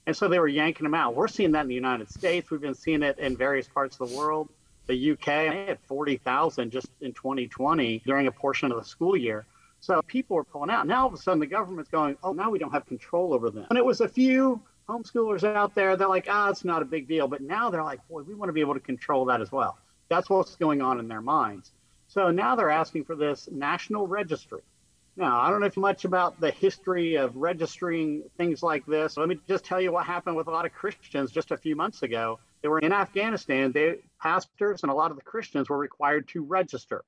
And 0.09 0.17
so 0.17 0.27
they 0.27 0.41
were 0.41 0.49
yanking 0.49 0.83
them 0.83 0.95
out. 0.95 1.15
We're 1.15 1.29
seeing 1.29 1.53
that 1.53 1.61
in 1.61 1.69
the 1.69 1.77
United 1.77 2.11
States. 2.11 2.51
We've 2.51 2.61
been 2.61 2.75
seeing 2.75 3.05
it 3.05 3.17
in 3.21 3.37
various 3.37 3.69
parts 3.69 4.01
of 4.01 4.11
the 4.11 4.17
world. 4.17 4.49
The 4.89 5.13
UK 5.13 5.25
they 5.25 5.67
had 5.69 5.79
40,000 5.87 6.73
just 6.73 6.89
in 7.01 7.13
2020 7.13 8.03
during 8.05 8.27
a 8.27 8.33
portion 8.33 8.73
of 8.73 8.79
the 8.79 8.85
school 8.85 9.17
year. 9.17 9.47
So 9.81 10.03
people 10.03 10.37
were 10.37 10.45
pulling 10.45 10.71
out. 10.71 10.87
Now 10.87 11.03
all 11.03 11.07
of 11.09 11.15
a 11.15 11.17
sudden 11.17 11.41
the 11.41 11.47
government's 11.47 11.91
going, 11.91 12.17
oh, 12.23 12.33
now 12.33 12.51
we 12.51 12.59
don't 12.59 12.73
have 12.73 12.87
control 12.87 13.33
over 13.33 13.51
them. 13.51 13.67
And 13.71 13.79
it 13.79 13.85
was 13.85 14.01
a 14.01 14.09
few 14.09 14.61
homeschoolers 14.89 15.45
out 15.45 15.75
there. 15.75 15.97
They're 15.97 16.09
like, 16.09 16.27
ah, 16.29 16.51
it's 16.51 16.65
not 16.65 16.83
a 16.83 16.85
big 16.85 17.07
deal. 17.07 17.29
But 17.29 17.43
now 17.43 17.71
they're 17.71 17.85
like, 17.85 18.07
boy, 18.09 18.23
we 18.23 18.35
want 18.35 18.49
to 18.49 18.53
be 18.53 18.61
able 18.61 18.75
to 18.75 18.81
control 18.81 19.27
that 19.27 19.41
as 19.41 19.53
well. 19.53 19.79
That's 20.09 20.29
what's 20.31 20.57
going 20.57 20.83
on 20.83 20.99
in 20.99 21.09
their 21.09 21.21
minds. 21.21 21.71
So 22.09 22.31
now 22.31 22.57
they're 22.57 22.71
asking 22.71 23.05
for 23.05 23.15
this 23.15 23.49
national 23.53 24.07
registry. 24.07 24.63
Now, 25.17 25.41
I 25.41 25.51
don't 25.51 25.61
know 25.61 25.71
much 25.77 26.05
about 26.05 26.41
the 26.41 26.53
history 26.53 27.17
of 27.17 27.35
registering 27.35 28.23
things 28.37 28.63
like 28.63 28.87
this. 28.87 29.17
Let 29.17 29.29
me 29.29 29.39
just 29.49 29.65
tell 29.65 29.81
you 29.81 29.91
what 29.91 30.07
happened 30.07 30.37
with 30.37 30.47
a 30.47 30.51
lot 30.51 30.65
of 30.65 30.73
Christians 30.73 31.33
just 31.33 31.51
a 31.51 31.57
few 31.57 31.75
months 31.75 32.03
ago. 32.03 32.39
They 32.63 32.69
were 32.69 32.79
in 32.79 32.93
Afghanistan. 32.93 33.73
They 33.73 33.97
pastors 34.21 34.83
and 34.83 34.93
a 34.93 34.95
lot 34.95 35.11
of 35.11 35.17
the 35.17 35.25
Christians 35.25 35.69
were 35.69 35.77
required 35.77 36.29
to 36.29 36.45
register. 36.45 37.05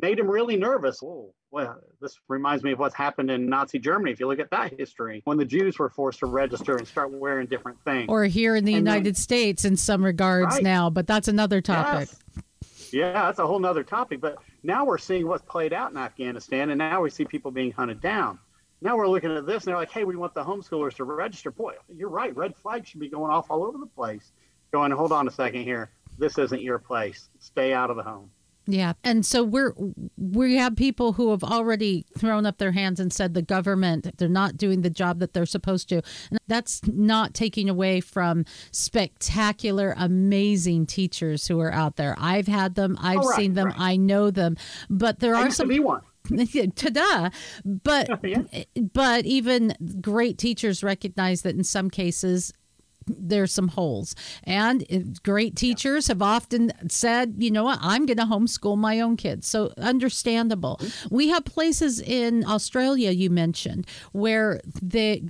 Made 0.00 0.18
him 0.18 0.28
really 0.30 0.56
nervous. 0.56 1.00
Oh, 1.02 1.32
well, 1.50 1.78
this 2.00 2.18
reminds 2.28 2.62
me 2.62 2.72
of 2.72 2.78
what's 2.78 2.94
happened 2.94 3.30
in 3.30 3.48
Nazi 3.48 3.78
Germany. 3.78 4.12
If 4.12 4.20
you 4.20 4.26
look 4.28 4.38
at 4.38 4.50
that 4.50 4.78
history, 4.78 5.22
when 5.24 5.38
the 5.38 5.44
Jews 5.44 5.78
were 5.78 5.88
forced 5.88 6.20
to 6.20 6.26
register 6.26 6.76
and 6.76 6.86
start 6.86 7.10
wearing 7.10 7.46
different 7.46 7.78
things. 7.84 8.06
Or 8.08 8.24
here 8.24 8.54
in 8.54 8.64
the 8.64 8.74
And 8.74 8.86
then- 8.86 8.94
United 8.94 9.16
States 9.16 9.64
in 9.64 9.76
some 9.76 10.04
regards 10.04 10.56
Right. 10.56 10.62
now, 10.62 10.90
but 10.90 11.06
that's 11.06 11.26
another 11.28 11.60
topic. 11.60 12.08
Yes. 12.34 12.92
Yeah, 12.92 13.12
that's 13.12 13.38
a 13.38 13.46
whole 13.46 13.58
nother 13.58 13.82
topic. 13.82 14.20
But 14.20 14.36
now 14.62 14.84
we're 14.84 14.98
seeing 14.98 15.26
what's 15.26 15.44
played 15.44 15.72
out 15.72 15.90
in 15.90 15.96
Afghanistan, 15.96 16.70
and 16.70 16.78
now 16.78 17.02
we 17.02 17.10
see 17.10 17.24
people 17.24 17.50
being 17.50 17.72
hunted 17.72 18.00
down. 18.00 18.38
Now 18.80 18.96
we're 18.96 19.08
looking 19.08 19.32
at 19.34 19.44
this, 19.46 19.64
and 19.64 19.70
they're 19.72 19.76
like, 19.76 19.90
hey, 19.90 20.04
we 20.04 20.16
want 20.16 20.34
the 20.34 20.44
homeschoolers 20.44 20.94
to 20.94 21.04
register. 21.04 21.50
Boy, 21.50 21.74
you're 21.94 22.08
right. 22.08 22.34
Red 22.36 22.54
flags 22.56 22.88
should 22.88 23.00
be 23.00 23.08
going 23.08 23.30
off 23.32 23.50
all 23.50 23.64
over 23.64 23.76
the 23.78 23.86
place. 23.86 24.32
Going, 24.70 24.92
hold 24.92 25.12
on 25.12 25.26
a 25.26 25.30
second 25.30 25.62
here. 25.62 25.90
This 26.18 26.38
isn't 26.38 26.62
your 26.62 26.78
place. 26.78 27.28
Stay 27.40 27.72
out 27.72 27.90
of 27.90 27.96
the 27.96 28.02
home. 28.02 28.30
Yeah, 28.70 28.92
and 29.02 29.24
so 29.24 29.42
we're 29.42 29.72
we 30.18 30.56
have 30.56 30.76
people 30.76 31.14
who 31.14 31.30
have 31.30 31.42
already 31.42 32.04
thrown 32.18 32.44
up 32.44 32.58
their 32.58 32.72
hands 32.72 33.00
and 33.00 33.10
said 33.10 33.32
the 33.32 33.40
government 33.40 34.18
they're 34.18 34.28
not 34.28 34.58
doing 34.58 34.82
the 34.82 34.90
job 34.90 35.20
that 35.20 35.32
they're 35.32 35.46
supposed 35.46 35.88
to. 35.88 36.02
And 36.30 36.38
that's 36.48 36.82
not 36.86 37.32
taking 37.32 37.70
away 37.70 38.02
from 38.02 38.44
spectacular, 38.70 39.94
amazing 39.96 40.84
teachers 40.84 41.46
who 41.48 41.58
are 41.60 41.72
out 41.72 41.96
there. 41.96 42.14
I've 42.18 42.46
had 42.46 42.74
them, 42.74 42.98
I've 43.00 43.20
right, 43.20 43.36
seen 43.36 43.54
them, 43.54 43.68
right. 43.68 43.76
I 43.78 43.96
know 43.96 44.30
them, 44.30 44.56
but 44.90 45.20
there 45.20 45.34
I 45.34 45.46
are 45.46 45.50
some 45.50 45.68
to 45.68 45.74
be 45.74 45.80
one. 45.80 46.02
ta-da 46.76 47.30
but 47.64 48.10
Yeah. 48.22 48.42
but 48.92 49.24
even 49.24 49.72
great 50.02 50.36
teachers 50.36 50.82
recognize 50.84 51.40
that 51.40 51.54
in 51.54 51.64
some 51.64 51.88
cases 51.88 52.52
there's 53.08 53.52
some 53.52 53.68
holes. 53.68 54.14
And 54.44 55.18
great 55.22 55.56
teachers 55.56 56.08
have 56.08 56.22
often 56.22 56.72
said 56.88 57.36
you 57.38 57.50
know 57.50 57.64
what? 57.64 57.78
I'm 57.80 58.06
going 58.06 58.18
to 58.18 58.24
homeschool 58.24 58.76
my 58.76 59.00
own 59.00 59.16
kids. 59.16 59.46
So 59.46 59.72
understandable. 59.78 60.80
We 61.10 61.28
have 61.28 61.44
places 61.44 62.00
in 62.00 62.44
australia 62.44 63.10
you 63.10 63.30
mentioned 63.30 63.86
where 64.12 64.60
the 64.82 65.28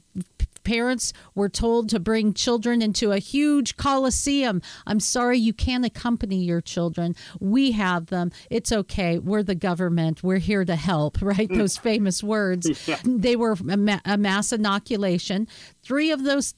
parents 0.69 1.15
were 1.35 1.49
told 1.49 1.89
to 1.89 1.99
bring 1.99 2.35
children 2.35 2.83
into 2.83 3.11
a 3.11 3.19
huge 3.19 3.77
coliseum. 3.79 4.61
I'm 4.87 5.01
sorry 5.01 5.39
you 5.39 5.55
can't 5.55 5.85
accompany 5.85 6.45
your 6.45 6.61
children. 6.61 7.17
We 7.41 7.73
have 7.73 8.07
them. 8.07 8.33
It's 8.51 8.71
okay. 8.71 9.19
We're 9.19 9.43
the 9.43 9.55
government. 9.55 10.23
We're 10.23 10.39
here 10.39 10.67
to 10.67 10.77
help 10.77 11.19
right? 11.23 11.49
Those 11.49 11.79
famous 11.79 12.23
words. 12.23 12.69
They 13.05 13.37
were 13.37 13.53
a, 13.53 13.77
ma- 13.77 14.01
a 14.05 14.19
mass 14.19 14.53
inoculation. 14.53 15.49
Three 15.83 16.11
of 16.11 16.25
those 16.25 16.55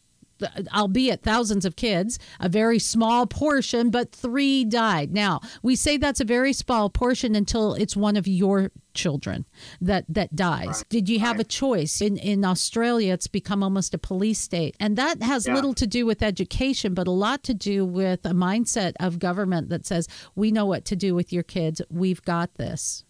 albeit 0.75 1.23
thousands 1.23 1.65
of 1.65 1.77
kids, 1.77 2.19
a 2.39 2.49
very 2.49 2.79
small 2.79 3.27
portion, 3.27 3.91
but 3.91 4.13
three 4.13 4.65
died. 4.65 5.13
Now, 5.13 5.41
we 5.63 5.77
say 5.77 5.97
that's 5.97 6.21
a 6.21 6.25
very 6.25 6.53
small 6.53 6.91
portion 6.91 7.35
until 7.35 7.75
it's 7.75 7.97
one 7.97 8.17
of 8.17 8.27
your 8.27 8.71
children 8.93 9.47
that 9.81 10.05
that 10.09 10.35
dies. 10.35 10.85
Did 10.89 11.09
you 11.09 11.21
have 11.21 11.39
a 11.39 11.45
choice? 11.45 12.01
In 12.01 12.17
in 12.17 12.45
Australia, 12.45 13.15
it's 13.15 13.29
become 13.29 13.63
almost 13.63 13.95
a 13.95 13.99
police 13.99 14.41
state. 14.41 14.77
And 14.81 14.97
that 14.97 15.23
has 15.23 15.47
Yeah. 15.47 15.55
little 15.55 15.75
to 15.75 15.87
do 15.87 16.05
with 16.07 16.23
education, 16.23 16.95
but 16.95 17.07
a 17.07 17.13
lot 17.13 17.43
to 17.45 17.55
do 17.55 17.85
with 17.85 18.25
a 18.27 18.31
mindset 18.31 18.95
of 18.99 19.19
government 19.19 19.69
that 19.69 19.87
says, 19.87 20.09
"We 20.35 20.51
know 20.51 20.67
what 20.67 20.85
to 20.87 20.97
do 20.97 21.15
with 21.15 21.33
your 21.33 21.45
kids. 21.45 21.81
We've 21.89 22.23
got 22.23 22.55
this." 22.55 23.05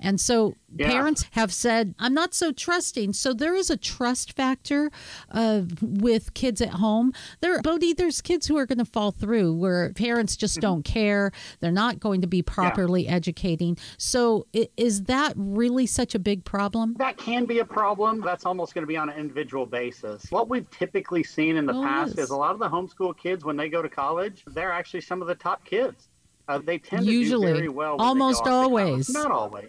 And 0.00 0.20
so 0.20 0.54
Yeah. 0.76 0.88
parents 0.88 1.24
have 1.32 1.52
said, 1.52 1.94
I'm 1.98 2.14
not 2.14 2.34
so 2.34 2.52
trusting. 2.52 3.12
So 3.14 3.32
there 3.32 3.54
is 3.54 3.70
a 3.70 3.76
trust 3.76 4.32
factor 4.34 4.90
uh, 5.30 5.62
with 5.80 6.34
kids 6.34 6.60
at 6.60 6.70
home. 6.70 7.12
There, 7.40 7.60
Bodie, 7.62 7.94
there's 7.94 8.20
kids 8.20 8.46
who 8.46 8.56
are 8.56 8.66
going 8.66 8.78
to 8.78 8.84
fall 8.84 9.10
through 9.10 9.54
where 9.54 9.92
parents 9.94 10.36
just 10.36 10.48
Mm-hmm. 10.56 10.60
don't 10.60 10.84
care. 10.84 11.30
They're 11.60 11.70
not 11.72 12.00
going 12.00 12.20
to 12.22 12.26
be 12.26 12.42
properly 12.42 13.06
educating. 13.08 13.76
So 13.96 14.46
is 14.76 15.04
that 15.04 15.32
really 15.36 15.86
such 15.86 16.14
a 16.14 16.18
big 16.18 16.44
problem? 16.44 16.94
That 16.98 17.16
can 17.16 17.44
be 17.44 17.58
a 17.58 17.64
problem. 17.64 18.20
That's 18.20 18.46
almost 18.46 18.74
going 18.74 18.82
to 18.82 18.86
be 18.88 18.96
on 18.96 19.08
an 19.10 19.18
individual 19.18 19.66
basis. 19.66 20.30
What 20.30 20.48
we've 20.48 20.68
typically 20.70 21.22
seen 21.22 21.56
in 21.56 21.66
the 21.66 21.74
Oh, 21.74 21.82
past 21.82 22.12
is. 22.12 22.18
is 22.26 22.30
a 22.30 22.36
lot 22.36 22.52
of 22.52 22.58
the 22.58 22.68
homeschool 22.68 23.16
kids, 23.16 23.44
when 23.44 23.56
they 23.56 23.68
go 23.68 23.82
to 23.82 23.88
college, 23.88 24.42
they're 24.48 24.72
actually 24.72 25.00
some 25.02 25.20
of 25.22 25.28
the 25.28 25.34
top 25.34 25.64
kids. 25.64 26.08
Uh, 26.48 26.58
they 26.58 26.78
tend 26.78 27.04
to 27.04 27.12
Usually. 27.12 27.48
do 27.48 27.54
very 27.54 27.68
well. 27.68 27.96
Almost 27.98 28.44
to 28.44 28.50
always. 28.50 29.10
Not 29.10 29.30
always. 29.30 29.68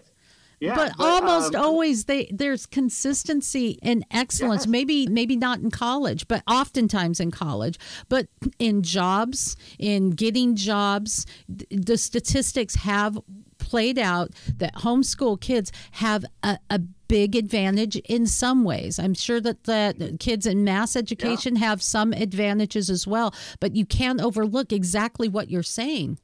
Yeah, 0.60 0.74
but, 0.74 0.92
almost 0.98 1.54
um, 1.54 1.64
always 1.64 2.04
they 2.04 2.30
there's 2.30 2.66
consistency 2.66 3.78
and 3.82 4.04
excellence 4.10 4.62
Yes. 4.64 4.68
maybe 4.68 5.06
maybe 5.06 5.34
not 5.34 5.60
in 5.60 5.70
college 5.70 6.28
but 6.28 6.42
oftentimes 6.46 7.18
in 7.18 7.30
college 7.30 7.78
but 8.10 8.26
in 8.58 8.82
jobs 8.82 9.56
in 9.78 10.10
getting 10.10 10.56
jobs 10.56 11.24
the 11.48 11.96
statistics 11.96 12.74
have 12.74 13.18
played 13.56 13.98
out 13.98 14.32
that 14.58 14.74
homeschool 14.76 15.40
kids 15.40 15.72
have 15.92 16.26
a, 16.42 16.58
a 16.68 16.78
big 16.78 17.34
advantage 17.34 17.96
in 17.96 18.24
some 18.26 18.62
ways. 18.62 18.98
I'm 18.98 19.14
sure 19.14 19.40
that 19.40 19.64
the 19.64 20.16
kids 20.20 20.46
in 20.46 20.62
mass 20.62 20.94
education 20.94 21.56
have 21.56 21.82
some 21.82 22.12
advantages 22.12 22.90
as 22.90 23.06
well 23.06 23.34
but 23.60 23.74
you 23.74 23.86
can't 23.86 24.20
overlook 24.20 24.72
exactly 24.72 25.28
what 25.28 25.48
you're 25.50 25.62
saying. 25.62 26.18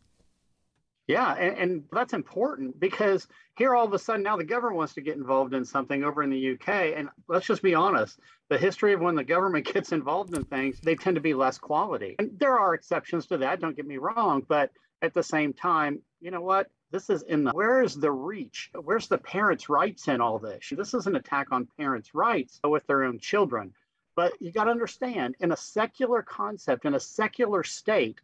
Yeah, 1.07 1.35
and, 1.35 1.57
and 1.57 1.85
that's 1.93 2.12
important 2.12 2.81
because 2.81 3.28
here 3.56 3.75
all 3.75 3.86
of 3.86 3.92
a 3.92 3.98
sudden 3.98 4.22
now 4.22 4.36
the 4.36 4.44
government 4.44 4.76
wants 4.76 4.94
to 4.94 5.00
get 5.00 5.16
involved 5.16 5.54
in 5.54 5.64
something 5.64 6.04
over 6.04 6.22
in 6.22 6.30
the 6.30 6.52
UK. 6.52 6.94
And 6.96 7.08
let's 7.28 7.46
just 7.46 7.62
be 7.62 7.75
honest, 7.75 8.20
the 8.48 8.58
history 8.58 8.92
of 8.92 9.00
when 9.00 9.14
the 9.14 9.25
government 9.25 9.66
gets 9.72 9.92
involved 9.92 10.34
in 10.34 10.44
things, 10.44 10.80
they 10.80 10.94
tend 10.94 11.14
to 11.16 11.20
be 11.20 11.34
less 11.34 11.58
quality. 11.58 12.16
And 12.18 12.38
there 12.38 12.58
are 12.58 12.75
exceptions 12.75 13.26
to 13.26 13.38
that, 13.38 13.60
don't 13.60 13.76
get 13.76 13.86
me 13.86 13.96
wrong. 13.96 14.44
But 14.46 14.70
at 15.02 15.14
the 15.14 15.22
same 15.22 15.52
time, 15.52 16.00
you 16.20 16.30
know 16.30 16.42
what? 16.42 16.70
This 16.90 17.10
is 17.10 17.22
in 17.22 17.44
the 17.44 17.50
where's 17.50 17.94
the 17.94 18.12
reach? 18.12 18.70
Where's 18.75 19.08
the 19.08 19.18
parents' 19.18 19.68
rights 19.68 20.08
in 20.08 20.20
all 20.20 20.38
this? 20.38 20.68
This 20.70 20.94
is 20.94 21.06
an 21.06 21.16
attack 21.16 21.48
on 21.50 21.68
parents' 21.78 22.14
rights 22.14 22.60
with 22.62 22.86
their 22.86 23.04
own 23.04 23.18
children. 23.18 23.72
But 24.14 24.32
you 24.40 24.52
got 24.52 24.64
to 24.64 24.70
understand, 24.70 25.36
in 25.40 25.52
a 25.52 25.56
secular 25.56 26.22
concept, 26.22 26.86
in 26.86 26.94
a 26.94 27.00
secular 27.00 27.64
state, 27.64 28.20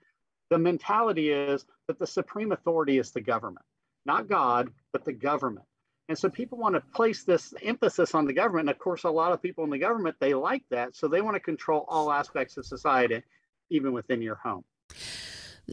the 0.49 0.59
mentality 0.59 1.31
is 1.31 1.67
that 1.87 1.99
the 1.99 2.07
supreme 2.07 2.53
authority 2.53 2.99
is 2.99 3.11
the 3.11 3.21
government, 3.21 3.65
not 4.05 4.29
God, 4.29 4.71
but 4.93 5.05
the 5.05 5.13
government. 5.13 5.67
And 6.09 6.19
so 6.19 6.29
people 6.29 6.59
want 6.59 6.75
to 6.75 6.81
place 6.81 7.25
this 7.25 7.55
emphasis 7.63 8.15
on 8.15 8.27
the 8.27 8.33
government. 8.33 8.69
And 8.69 8.77
of 8.77 8.79
course, 8.79 9.05
a 9.05 9.11
lot 9.11 9.33
of 9.33 9.41
people 9.41 9.65
in 9.65 9.71
the 9.71 9.79
government, 9.79 10.17
they 10.21 10.35
like 10.35 10.65
that. 10.71 10.97
So 10.97 11.09
they 11.09 11.21
want 11.21 11.37
to 11.37 11.41
control 11.41 11.85
all 11.89 12.13
aspects 12.13 12.57
of 12.57 12.67
society, 12.67 13.23
even 13.71 13.93
within 13.93 14.21
your 14.21 14.35
home. 14.35 14.65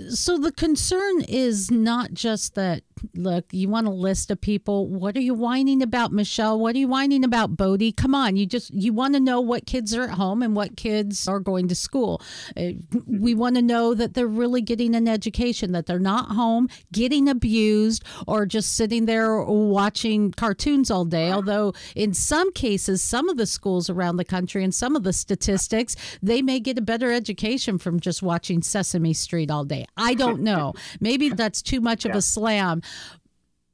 So 0.09 0.37
the 0.37 0.51
concern 0.51 1.21
is 1.21 1.71
not 1.71 2.13
just 2.13 2.55
that. 2.55 2.83
Look, 3.15 3.45
you 3.51 3.69
want 3.69 3.87
a 3.87 3.91
list 3.91 4.29
of 4.29 4.41
people. 4.41 4.87
What 4.87 5.15
are 5.15 5.21
you 5.21 5.33
whining 5.33 5.81
about, 5.81 6.11
Michelle? 6.11 6.59
What 6.59 6.75
are 6.75 6.79
you 6.79 6.87
whining 6.89 7.23
about, 7.23 7.55
Bodie? 7.55 7.93
Come 7.93 8.13
on, 8.13 8.35
you 8.35 8.45
just 8.45 8.73
you 8.73 8.91
want 8.91 9.13
to 9.13 9.21
know 9.21 9.39
what 9.39 9.65
kids 9.65 9.95
are 9.95 10.03
at 10.03 10.11
home 10.11 10.43
and 10.43 10.53
what 10.53 10.75
kids 10.75 11.25
are 11.27 11.39
going 11.39 11.69
to 11.69 11.75
school. 11.75 12.21
Uh, 12.57 12.71
We 13.07 13.33
want 13.33 13.55
to 13.55 13.61
know 13.61 13.93
that 13.93 14.15
they're 14.15 14.27
really 14.27 14.61
getting 14.61 14.95
an 14.95 15.07
education, 15.07 15.71
that 15.71 15.85
they're 15.85 15.97
not 15.97 16.31
home 16.31 16.67
getting 16.91 17.29
abused 17.29 18.03
or 18.27 18.45
just 18.45 18.73
sitting 18.73 19.05
there 19.05 19.41
watching 19.43 20.31
cartoons 20.31 20.91
all 20.91 21.05
day. 21.05 21.31
Although 21.31 21.73
in 21.95 22.13
some 22.13 22.51
cases, 22.51 23.01
some 23.01 23.29
of 23.29 23.37
the 23.37 23.45
schools 23.45 23.89
around 23.89 24.17
the 24.17 24.25
country 24.25 24.61
and 24.63 24.75
some 24.75 24.95
of 24.97 25.03
the 25.03 25.13
statistics, 25.13 25.95
they 26.21 26.41
may 26.41 26.59
get 26.59 26.77
a 26.77 26.81
better 26.81 27.11
education 27.13 27.77
from 27.77 27.99
just 28.01 28.21
watching 28.21 28.61
Sesame 28.61 29.13
Street 29.13 29.49
all 29.49 29.63
day. 29.63 29.78
I 29.97 30.13
don't 30.13 30.41
know. 30.49 30.73
Maybe 30.99 31.29
that's 31.29 31.61
too 31.61 31.81
much 31.81 32.05
of 32.05 32.15
a 32.15 32.21
slam. 32.21 32.81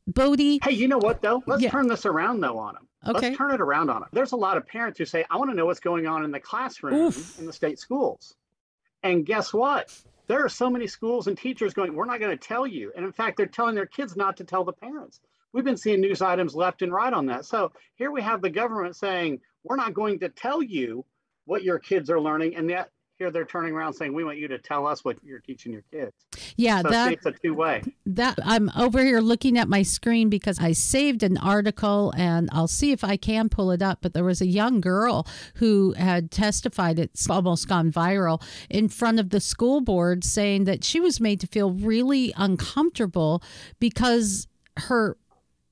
Bodie, 0.07 0.59
Hey, 0.63 0.71
you 0.71 0.87
know 0.87 0.99
what 0.99 1.21
though? 1.21 1.41
Let's 1.47 1.63
Yeah. 1.63 1.71
turn 1.71 1.87
this 1.87 2.05
around 2.05 2.41
though 2.41 2.57
on 2.59 2.75
them. 2.75 2.87
Okay. 3.07 3.27
Let's 3.27 3.37
turn 3.37 3.51
it 3.51 3.61
around 3.61 3.89
on 3.89 4.01
them. 4.01 4.09
There's 4.13 4.31
a 4.33 4.35
lot 4.37 4.57
of 4.57 4.67
parents 4.67 4.97
who 4.99 5.05
say, 5.05 5.25
I 5.29 5.37
want 5.37 5.49
to 5.51 5.55
know 5.55 5.65
what's 5.65 5.79
going 5.79 6.07
on 6.07 6.23
in 6.23 6.31
the 6.31 6.39
classroom 6.39 6.93
Oof. 6.95 7.39
in 7.39 7.45
the 7.45 7.53
state 7.53 7.79
schools. 7.79 8.35
And 9.03 9.25
guess 9.25 9.53
what? 9.53 9.91
There 10.27 10.43
are 10.43 10.49
so 10.49 10.69
many 10.71 10.87
schools 10.87 11.27
and 11.27 11.37
teachers 11.37 11.73
going, 11.75 11.93
we're 11.95 12.05
not 12.05 12.19
going 12.19 12.35
to 12.35 12.47
tell 12.47 12.65
you. 12.65 12.91
And 12.95 13.05
in 13.05 13.11
fact, 13.11 13.37
they're 13.37 13.45
telling 13.45 13.75
their 13.75 13.85
kids 13.85 14.15
not 14.15 14.37
to 14.37 14.43
tell 14.43 14.63
the 14.63 14.73
parents. 14.73 15.19
We've 15.53 15.63
been 15.63 15.77
seeing 15.77 16.01
news 16.01 16.21
items 16.21 16.55
left 16.55 16.81
and 16.81 16.91
right 16.91 17.13
on 17.13 17.27
that. 17.27 17.45
So 17.45 17.71
here 17.95 18.11
we 18.11 18.21
have 18.23 18.41
the 18.41 18.49
government 18.49 18.95
saying, 18.95 19.39
we're 19.63 19.75
not 19.75 19.93
going 19.93 20.19
to 20.19 20.29
tell 20.29 20.63
you 20.63 21.05
what 21.45 21.63
your 21.63 21.77
kids 21.77 22.09
are 22.09 22.19
learning. 22.19 22.55
And 22.55 22.67
yet 22.69 22.89
here 23.17 23.31
they're 23.31 23.45
turning 23.45 23.73
around 23.73 23.93
saying, 23.93 24.13
we 24.13 24.23
want 24.23 24.37
you 24.37 24.47
to 24.49 24.57
tell 24.57 24.85
us 24.85 25.05
what 25.05 25.17
you're 25.23 25.39
teaching 25.39 25.71
your 25.71 25.83
kids. 25.91 26.11
yeah, 26.57 26.81
So 26.81 26.89
that 26.89 27.13
it's 27.13 27.25
a 27.25 27.31
two 27.31 27.53
way. 27.53 27.81
that 28.05 28.37
I'm 28.43 28.69
over 28.77 29.03
here 29.03 29.21
looking 29.21 29.57
at 29.57 29.69
my 29.69 29.83
screen 29.83 30.29
because 30.29 30.59
I 30.59 30.73
saved 30.73 31.23
an 31.23 31.37
article 31.37 32.13
and 32.17 32.49
I'll 32.51 32.67
see 32.67 32.91
if 32.91 33.03
I 33.03 33.15
can 33.15 33.47
pull 33.47 33.71
it 33.71 33.81
up. 33.81 33.99
But 34.01 34.13
there 34.13 34.23
was 34.23 34.41
a 34.41 34.47
young 34.47 34.81
girl 34.81 35.25
who 35.55 35.93
had 35.93 36.29
testified, 36.29 36.99
it's 36.99 37.29
almost 37.29 37.69
gone 37.69 37.91
viral, 37.91 38.41
in 38.69 38.89
front 38.89 39.19
of 39.19 39.29
the 39.29 39.39
school 39.39 39.81
board 39.81 40.23
saying 40.23 40.65
that 40.65 40.83
she 40.83 40.99
was 40.99 41.21
made 41.21 41.39
to 41.39 41.47
feel 41.47 41.71
really 41.71 42.33
uncomfortable 42.35 43.41
because 43.79 44.47
her 44.77 45.17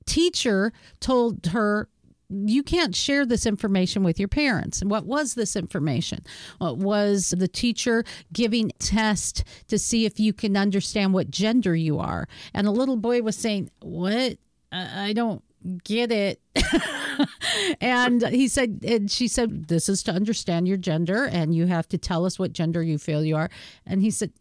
teacher 0.06 0.72
told 1.00 1.46
her 1.46 1.88
you 2.34 2.62
can't 2.62 2.94
share 2.94 3.24
this 3.26 3.46
information 3.46 4.02
with 4.02 4.18
your 4.18 4.28
parents. 4.28 4.80
And 4.80 4.90
what 4.90 5.06
was 5.06 5.34
this 5.34 5.56
information? 5.56 6.24
Well, 6.60 6.76
was 6.76 7.34
the 7.36 7.48
teacher 7.48 8.04
giving 8.32 8.72
test 8.78 9.44
to 9.68 9.78
see 9.78 10.04
if 10.04 10.18
you 10.18 10.32
can 10.32 10.56
understand 10.56 11.14
what 11.14 11.30
gender 11.30 11.74
you 11.74 11.98
are. 11.98 12.28
And 12.52 12.66
a 12.66 12.70
little 12.70 12.96
boy 12.96 13.22
was 13.22 13.36
saying, 13.36 13.70
What? 13.80 14.38
I 14.72 15.12
don't 15.12 15.42
get 15.84 16.12
it. 16.12 16.40
and 17.80 18.26
he 18.28 18.48
said, 18.48 18.80
and 18.86 19.10
she 19.10 19.28
said, 19.28 19.68
This 19.68 19.88
is 19.88 20.02
to 20.04 20.12
understand 20.12 20.68
your 20.68 20.76
gender, 20.76 21.26
and 21.26 21.54
you 21.54 21.66
have 21.66 21.88
to 21.88 21.98
tell 21.98 22.24
us 22.24 22.38
what 22.38 22.52
gender 22.52 22.82
you 22.82 22.98
feel 22.98 23.24
you 23.24 23.36
are. 23.36 23.50
And 23.86 24.02
he 24.02 24.10
said, 24.10 24.32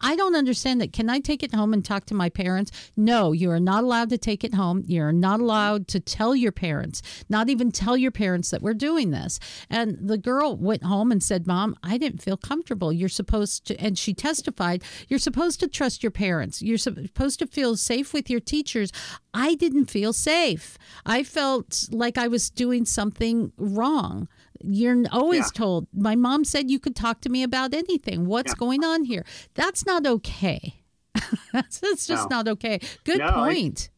I 0.00 0.16
don't 0.16 0.34
understand 0.34 0.80
that. 0.80 0.92
Can 0.92 1.10
I 1.10 1.20
take 1.20 1.42
it 1.42 1.54
home 1.54 1.72
and 1.72 1.84
talk 1.84 2.06
to 2.06 2.14
my 2.14 2.28
parents? 2.28 2.70
No, 2.96 3.32
you 3.32 3.50
are 3.50 3.60
not 3.60 3.84
allowed 3.84 4.10
to 4.10 4.18
take 4.18 4.44
it 4.44 4.54
home. 4.54 4.82
You're 4.86 5.12
not 5.12 5.40
allowed 5.40 5.88
to 5.88 6.00
tell 6.00 6.34
your 6.34 6.52
parents, 6.52 7.02
not 7.28 7.48
even 7.48 7.70
tell 7.70 7.96
your 7.96 8.10
parents 8.10 8.50
that 8.50 8.62
we're 8.62 8.74
doing 8.74 9.10
this. 9.10 9.38
And 9.68 9.98
the 10.00 10.18
girl 10.18 10.56
went 10.56 10.84
home 10.84 11.12
and 11.12 11.22
said, 11.22 11.46
Mom, 11.46 11.76
I 11.82 11.98
didn't 11.98 12.22
feel 12.22 12.36
comfortable. 12.36 12.92
You're 12.92 13.08
supposed 13.08 13.66
to, 13.66 13.80
and 13.80 13.98
she 13.98 14.14
testified, 14.14 14.82
you're 15.08 15.18
supposed 15.18 15.60
to 15.60 15.68
trust 15.68 16.02
your 16.02 16.12
parents. 16.12 16.62
You're 16.62 16.78
supposed 16.78 17.38
to 17.40 17.46
feel 17.46 17.76
safe 17.76 18.14
with 18.14 18.30
your 18.30 18.40
teachers. 18.40 18.92
I 19.34 19.54
didn't 19.54 19.86
feel 19.86 20.12
safe. 20.12 20.78
I 21.04 21.22
felt 21.22 21.88
like 21.90 22.18
I 22.18 22.28
was 22.28 22.50
doing 22.50 22.84
something 22.84 23.52
wrong. 23.56 24.28
You're 24.62 25.04
always 25.10 25.46
Yeah. 25.46 25.58
told, 25.58 25.86
my 25.92 26.14
mom 26.16 26.44
said 26.44 26.70
you 26.70 26.78
could 26.78 26.96
talk 26.96 27.20
to 27.22 27.28
me 27.28 27.42
about 27.42 27.72
anything. 27.74 28.26
What's 28.26 28.52
Yeah. 28.52 28.58
going 28.58 28.84
on 28.84 29.04
here? 29.04 29.24
That's 29.54 29.86
not 29.86 30.06
okay. 30.06 30.82
that's, 31.52 31.78
that's 31.80 32.06
just 32.06 32.30
No. 32.30 32.36
not 32.36 32.48
okay. 32.48 32.80
Good 33.04 33.18
No, 33.18 33.26
I- 33.28 33.52
point. 33.54 33.90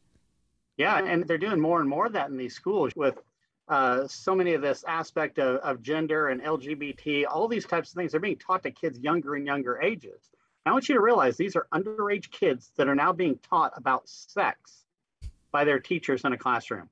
Yeah, 0.79 0.99
and 1.05 1.25
they're 1.29 1.39
doing 1.39 1.61
more 1.61 1.81
and 1.81 1.89
more 1.89 2.07
of 2.07 2.13
that 2.15 2.31
in 2.31 2.37
these 2.37 2.55
schools 2.55 2.93
with 2.97 3.19
uh, 3.69 4.07
so 4.09 4.35
many 4.35 4.55
of 4.55 4.61
this 4.63 4.85
aspect 4.89 5.39
of, 5.39 5.57
of 5.61 5.81
gender 5.83 6.29
and 6.29 6.43
LGBT, 6.43 7.25
all 7.31 7.47
these 7.49 7.65
types 7.65 7.91
of 7.91 7.95
things. 7.95 8.11
They're 8.13 8.21
being 8.21 8.37
taught 8.37 8.63
to 8.65 8.71
kids 8.71 8.99
younger 8.99 9.35
and 9.37 9.47
younger 9.47 9.81
ages. 9.81 10.31
I 10.67 10.73
want 10.73 10.89
you 10.89 10.95
to 10.95 11.01
realize 11.01 11.37
these 11.37 11.57
are 11.57 11.67
underage 11.73 12.31
kids 12.31 12.73
that 12.77 12.89
are 12.89 12.95
now 12.95 13.13
being 13.13 13.39
taught 13.39 13.73
about 13.77 14.09
sex 14.09 14.85
by 15.53 15.65
their 15.65 15.79
teachers 15.79 16.23
in 16.25 16.33
a 16.33 16.39
classroom. 16.39 16.89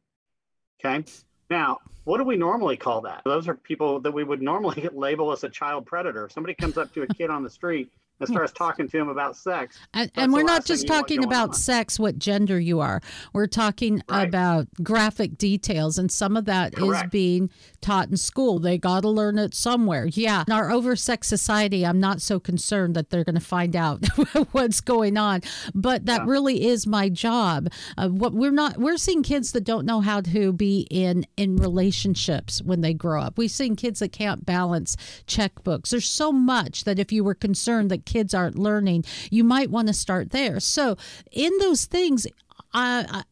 Okay. 0.84 1.04
Now, 1.50 1.78
what 2.04 2.18
do 2.18 2.24
we 2.24 2.36
normally 2.36 2.76
call 2.76 3.02
that? 3.02 3.22
Those 3.24 3.48
are 3.48 3.54
people 3.54 4.00
that 4.00 4.12
we 4.12 4.24
would 4.24 4.40
normally 4.40 4.88
label 4.92 5.32
as 5.32 5.44
a 5.44 5.50
child 5.50 5.84
predator. 5.84 6.26
If 6.26 6.32
somebody 6.32 6.54
comes 6.54 6.78
up 6.78 6.94
to 6.94 7.02
a 7.02 7.06
kid 7.08 7.28
on 7.28 7.42
the 7.42 7.50
street 7.50 7.90
and 8.20 8.28
starts 8.28 8.52
talking 8.52 8.88
to 8.88 8.98
him 8.98 9.08
about 9.08 9.36
sex, 9.36 9.78
And, 9.94 10.10
and 10.14 10.32
we're 10.32 10.42
not 10.42 10.64
just 10.64 10.86
talking 10.86 11.24
about 11.24 11.48
on. 11.50 11.54
sex, 11.54 11.98
what 11.98 12.18
gender 12.18 12.58
you 12.60 12.80
are. 12.80 13.00
We're 13.32 13.46
talking 13.46 14.02
Right. 14.08 14.28
about 14.28 14.68
graphic 14.82 15.38
details, 15.38 15.98
and 15.98 16.10
some 16.10 16.36
of 16.36 16.44
that 16.44 16.74
is 16.74 16.80
Correct. 16.80 17.10
being 17.12 17.50
taught 17.80 18.08
in 18.10 18.16
school. 18.16 18.58
They 18.58 18.76
got 18.78 19.00
to 19.02 19.08
learn 19.08 19.38
it 19.38 19.54
somewhere. 19.54 20.06
Yeah. 20.06 20.44
In 20.46 20.52
our 20.52 20.70
oversex 20.70 21.28
society, 21.28 21.84
I'm 21.86 22.00
not 22.00 22.20
so 22.20 22.38
concerned 22.38 22.94
that 22.96 23.10
they're 23.10 23.24
going 23.24 23.34
to 23.36 23.40
find 23.40 23.74
out 23.74 24.04
what's 24.52 24.80
going 24.80 25.16
on, 25.16 25.40
but 25.74 26.06
that 26.06 26.22
Yeah. 26.22 26.30
really 26.30 26.66
is 26.66 26.86
my 26.86 27.08
job. 27.08 27.68
Uh, 27.96 28.08
what 28.08 28.32
we're 28.34 28.50
not, 28.50 28.78
we're 28.78 28.96
seeing 28.98 29.22
kids 29.22 29.52
that 29.52 29.64
don't 29.64 29.86
know 29.86 30.00
how 30.00 30.20
to 30.20 30.52
be 30.52 30.86
in 30.90 31.26
in 31.36 31.56
relationships 31.56 32.62
when 32.62 32.80
they 32.82 32.92
grow 32.94 33.22
up. 33.22 33.38
We've 33.38 33.50
seen 33.50 33.76
kids 33.76 34.00
that 34.00 34.12
can't 34.12 34.44
balance 34.44 34.96
checkbooks. 35.26 35.90
There's 35.90 36.08
so 36.08 36.32
much 36.32 36.84
that 36.84 36.98
if 36.98 37.12
you 37.12 37.24
were 37.24 37.34
concerned 37.34 37.90
that 37.90 38.04
kids 38.10 38.34
aren't 38.34 38.58
learning, 38.58 39.04
you 39.30 39.44
might 39.44 39.70
want 39.70 39.88
to 39.88 39.94
start 39.94 40.30
there. 40.30 40.58
So, 40.60 40.96
in 41.30 41.52
those 41.58 41.84
things, 41.84 42.26
I, 42.72 43.06
I 43.08 43.22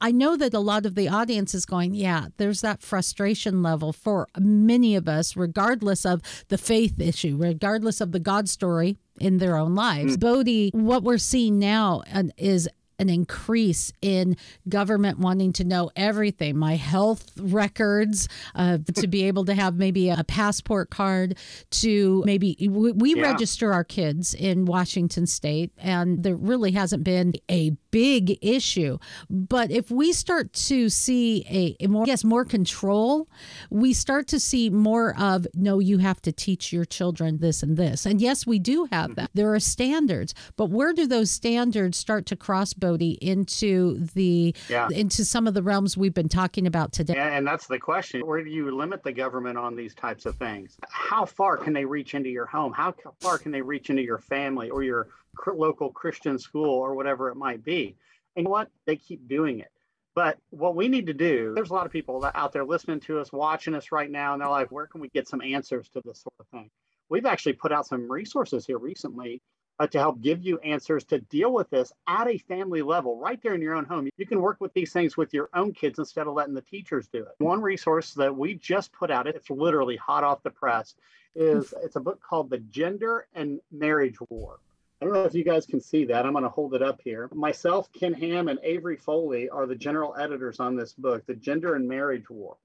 I 0.00 0.10
know 0.10 0.36
that 0.36 0.52
a 0.52 0.58
lot 0.58 0.84
of 0.84 0.96
the 0.96 1.08
audience 1.08 1.54
is 1.54 1.64
going, 1.64 1.94
yeah, 1.94 2.26
there's 2.36 2.60
that 2.60 2.82
frustration 2.82 3.62
level 3.62 3.90
for 3.92 4.28
many 4.38 4.96
of 4.96 5.08
us, 5.08 5.34
regardless 5.34 6.04
of 6.04 6.20
the 6.48 6.58
faith 6.58 7.00
issue, 7.00 7.38
regardless 7.38 8.02
of 8.02 8.12
the 8.12 8.20
God 8.20 8.48
story 8.48 8.98
in 9.18 9.38
their 9.38 9.56
own 9.56 9.74
lives. 9.74 10.18
Mm. 10.18 10.20
Bodie, 10.20 10.70
what 10.74 11.04
we're 11.04 11.16
seeing 11.16 11.58
now 11.58 12.02
uh, 12.12 12.24
is 12.36 12.68
an 12.98 13.08
increase 13.08 13.92
in 14.02 14.36
government 14.68 15.18
wanting 15.18 15.52
to 15.52 15.64
know 15.64 15.90
everything 15.96 16.56
my 16.56 16.76
health 16.76 17.30
records 17.38 18.28
uh, 18.54 18.78
to 18.94 19.06
be 19.06 19.24
able 19.24 19.44
to 19.44 19.54
have 19.54 19.76
maybe 19.76 20.10
a 20.10 20.24
passport 20.24 20.90
card 20.90 21.36
to 21.70 22.22
maybe 22.24 22.56
we, 22.70 22.92
we 22.92 23.14
yeah. 23.14 23.22
register 23.22 23.72
our 23.72 23.84
kids 23.84 24.34
in 24.34 24.64
washington 24.64 25.26
state 25.26 25.72
and 25.78 26.22
there 26.22 26.36
really 26.36 26.72
hasn't 26.72 27.04
been 27.04 27.32
a 27.50 27.70
big 27.94 28.38
issue. 28.42 28.98
But 29.30 29.70
if 29.70 29.88
we 29.88 30.12
start 30.12 30.52
to 30.52 30.88
see 30.88 31.46
a, 31.48 31.84
a 31.84 31.86
more 31.86 32.04
yes 32.08 32.24
more 32.24 32.44
control 32.44 33.28
we 33.70 33.92
start 33.92 34.26
to 34.28 34.40
see 34.40 34.68
more 34.68 35.16
of 35.16 35.46
no 35.54 35.78
you 35.78 35.98
have 35.98 36.20
to 36.22 36.32
teach 36.32 36.72
your 36.72 36.84
children 36.84 37.38
this 37.38 37.62
and 37.62 37.76
this. 37.76 38.04
And 38.04 38.20
yes 38.20 38.48
we 38.48 38.58
do 38.58 38.88
have 38.90 39.14
that. 39.14 39.30
There 39.32 39.54
are 39.54 39.60
standards 39.60 40.34
but 40.56 40.70
where 40.70 40.92
do 40.92 41.06
those 41.06 41.30
standards 41.30 41.96
start 41.96 42.26
to 42.26 42.36
cross 42.36 42.74
Bodie, 42.94 43.18
into 43.20 43.98
the 44.14 44.54
yeah. 44.68 44.88
into 44.92 45.24
some 45.24 45.48
of 45.48 45.54
the 45.54 45.64
realms 45.64 45.96
we've 45.96 46.14
been 46.14 46.28
talking 46.28 46.64
about 46.64 46.92
today. 46.92 47.14
Yeah, 47.16 47.36
and 47.36 47.44
that's 47.44 47.66
the 47.66 47.78
question. 47.78 48.24
Where 48.24 48.42
do 48.42 48.48
you 48.48 48.70
limit 48.70 49.02
the 49.02 49.10
government 49.10 49.58
on 49.58 49.74
these 49.74 49.96
types 49.96 50.26
of 50.26 50.36
things? 50.36 50.76
How 50.88 51.24
far 51.24 51.56
can 51.56 51.72
they 51.72 51.84
reach 51.84 52.14
into 52.14 52.28
your 52.28 52.46
home? 52.46 52.72
How 52.72 52.94
far 53.20 53.38
can 53.38 53.50
they 53.50 53.62
reach 53.62 53.90
into 53.90 54.02
your 54.02 54.18
family 54.18 54.70
or 54.70 54.84
your 54.84 55.08
local 55.44 55.90
Christian 55.90 56.38
school 56.38 56.70
or 56.70 56.94
whatever 56.94 57.30
it 57.30 57.34
might 57.34 57.64
be? 57.64 57.96
And 58.36 58.46
what? 58.46 58.68
They 58.86 58.94
keep 58.94 59.26
doing 59.28 59.58
it. 59.58 59.72
But 60.14 60.38
what 60.50 60.76
we 60.76 60.86
need 60.86 61.06
to 61.06 61.14
do, 61.14 61.52
there's 61.56 61.70
a 61.70 61.74
lot 61.74 61.86
of 61.86 61.90
people 61.90 62.24
out 62.36 62.52
there 62.52 62.64
listening 62.64 63.00
to 63.00 63.18
us, 63.18 63.32
watching 63.32 63.74
us 63.74 63.90
right 63.90 64.10
now, 64.10 64.34
and 64.34 64.40
they're 64.40 64.48
like, 64.48 64.70
where 64.70 64.86
can 64.86 65.00
we 65.00 65.08
get 65.08 65.26
some 65.26 65.42
answers 65.42 65.88
to 65.88 66.00
this 66.04 66.20
sort 66.20 66.34
of 66.38 66.46
thing? 66.52 66.70
We've 67.08 67.26
actually 67.26 67.54
put 67.54 67.72
out 67.72 67.86
some 67.86 68.08
resources 68.08 68.64
here 68.64 68.78
recently 68.78 69.42
uh, 69.78 69.86
to 69.88 69.98
help 69.98 70.20
give 70.20 70.42
you 70.42 70.58
answers 70.58 71.04
to 71.04 71.18
deal 71.18 71.52
with 71.52 71.68
this 71.70 71.92
at 72.06 72.28
a 72.28 72.38
family 72.38 72.82
level, 72.82 73.18
right 73.18 73.42
there 73.42 73.54
in 73.54 73.62
your 73.62 73.74
own 73.74 73.84
home. 73.84 74.08
You 74.16 74.26
can 74.26 74.40
work 74.40 74.60
with 74.60 74.72
these 74.72 74.92
things 74.92 75.16
with 75.16 75.34
your 75.34 75.48
own 75.54 75.72
kids 75.72 75.98
instead 75.98 76.26
of 76.26 76.34
letting 76.34 76.54
the 76.54 76.62
teachers 76.62 77.08
do 77.08 77.20
it. 77.20 77.34
One 77.38 77.60
resource 77.60 78.14
that 78.14 78.36
we 78.36 78.54
just 78.54 78.92
put 78.92 79.10
out, 79.10 79.26
it's 79.26 79.50
literally 79.50 79.96
hot 79.96 80.24
off 80.24 80.42
the 80.42 80.50
press, 80.50 80.94
is 81.34 81.74
it's 81.82 81.96
a 81.96 82.00
book 82.00 82.20
called 82.22 82.50
The 82.50 82.58
Gender 82.58 83.26
and 83.34 83.60
Marriage 83.72 84.18
War. 84.28 84.60
I 85.02 85.06
don't 85.06 85.14
know 85.14 85.24
if 85.24 85.34
you 85.34 85.44
guys 85.44 85.66
can 85.66 85.80
see 85.80 86.04
that. 86.06 86.24
I'm 86.24 86.32
going 86.32 86.44
to 86.44 86.50
hold 86.50 86.74
it 86.74 86.82
up 86.82 87.00
here. 87.02 87.28
Myself, 87.34 87.92
Ken 87.92 88.14
Ham, 88.14 88.48
and 88.48 88.60
Avery 88.62 88.96
Foley 88.96 89.48
are 89.48 89.66
the 89.66 89.74
general 89.74 90.14
editors 90.16 90.60
on 90.60 90.76
this 90.76 90.92
book, 90.92 91.26
The 91.26 91.34
Gender 91.34 91.74
and 91.74 91.88
Marriage 91.88 92.30
War. 92.30 92.56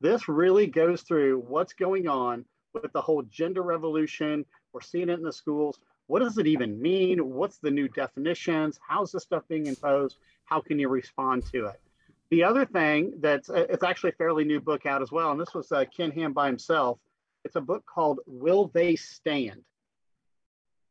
This 0.00 0.28
really 0.28 0.68
goes 0.68 1.02
through 1.02 1.44
what's 1.46 1.74
going 1.74 2.08
on 2.08 2.44
with 2.72 2.92
the 2.92 3.00
whole 3.00 3.22
gender 3.22 3.62
revolution. 3.62 4.46
We're 4.72 4.80
seeing 4.80 5.08
it 5.08 5.18
in 5.18 5.22
the 5.22 5.32
schools 5.32 5.78
what 6.12 6.20
does 6.20 6.36
it 6.36 6.46
even 6.46 6.78
mean? 6.78 7.30
What's 7.30 7.56
the 7.56 7.70
new 7.70 7.88
definitions? 7.88 8.78
How's 8.86 9.12
this 9.12 9.22
stuff 9.22 9.44
being 9.48 9.64
imposed? 9.64 10.18
How 10.44 10.60
can 10.60 10.78
you 10.78 10.90
respond 10.90 11.46
to 11.52 11.68
it? 11.68 11.80
The 12.30 12.44
other 12.44 12.66
thing 12.66 13.14
that's 13.20 13.48
uh, 13.48 13.64
it's 13.70 13.82
actually 13.82 14.10
a 14.10 14.16
fairly 14.16 14.44
new 14.44 14.60
book 14.60 14.84
out 14.84 15.00
as 15.00 15.10
well, 15.10 15.30
and 15.30 15.40
this 15.40 15.54
was 15.54 15.72
uh, 15.72 15.86
Ken 15.96 16.10
Ham 16.10 16.34
by 16.34 16.48
himself. 16.48 16.98
It's 17.46 17.56
a 17.56 17.62
book 17.62 17.86
called 17.86 18.20
Will 18.26 18.70
They 18.74 18.94
Stand? 18.94 19.62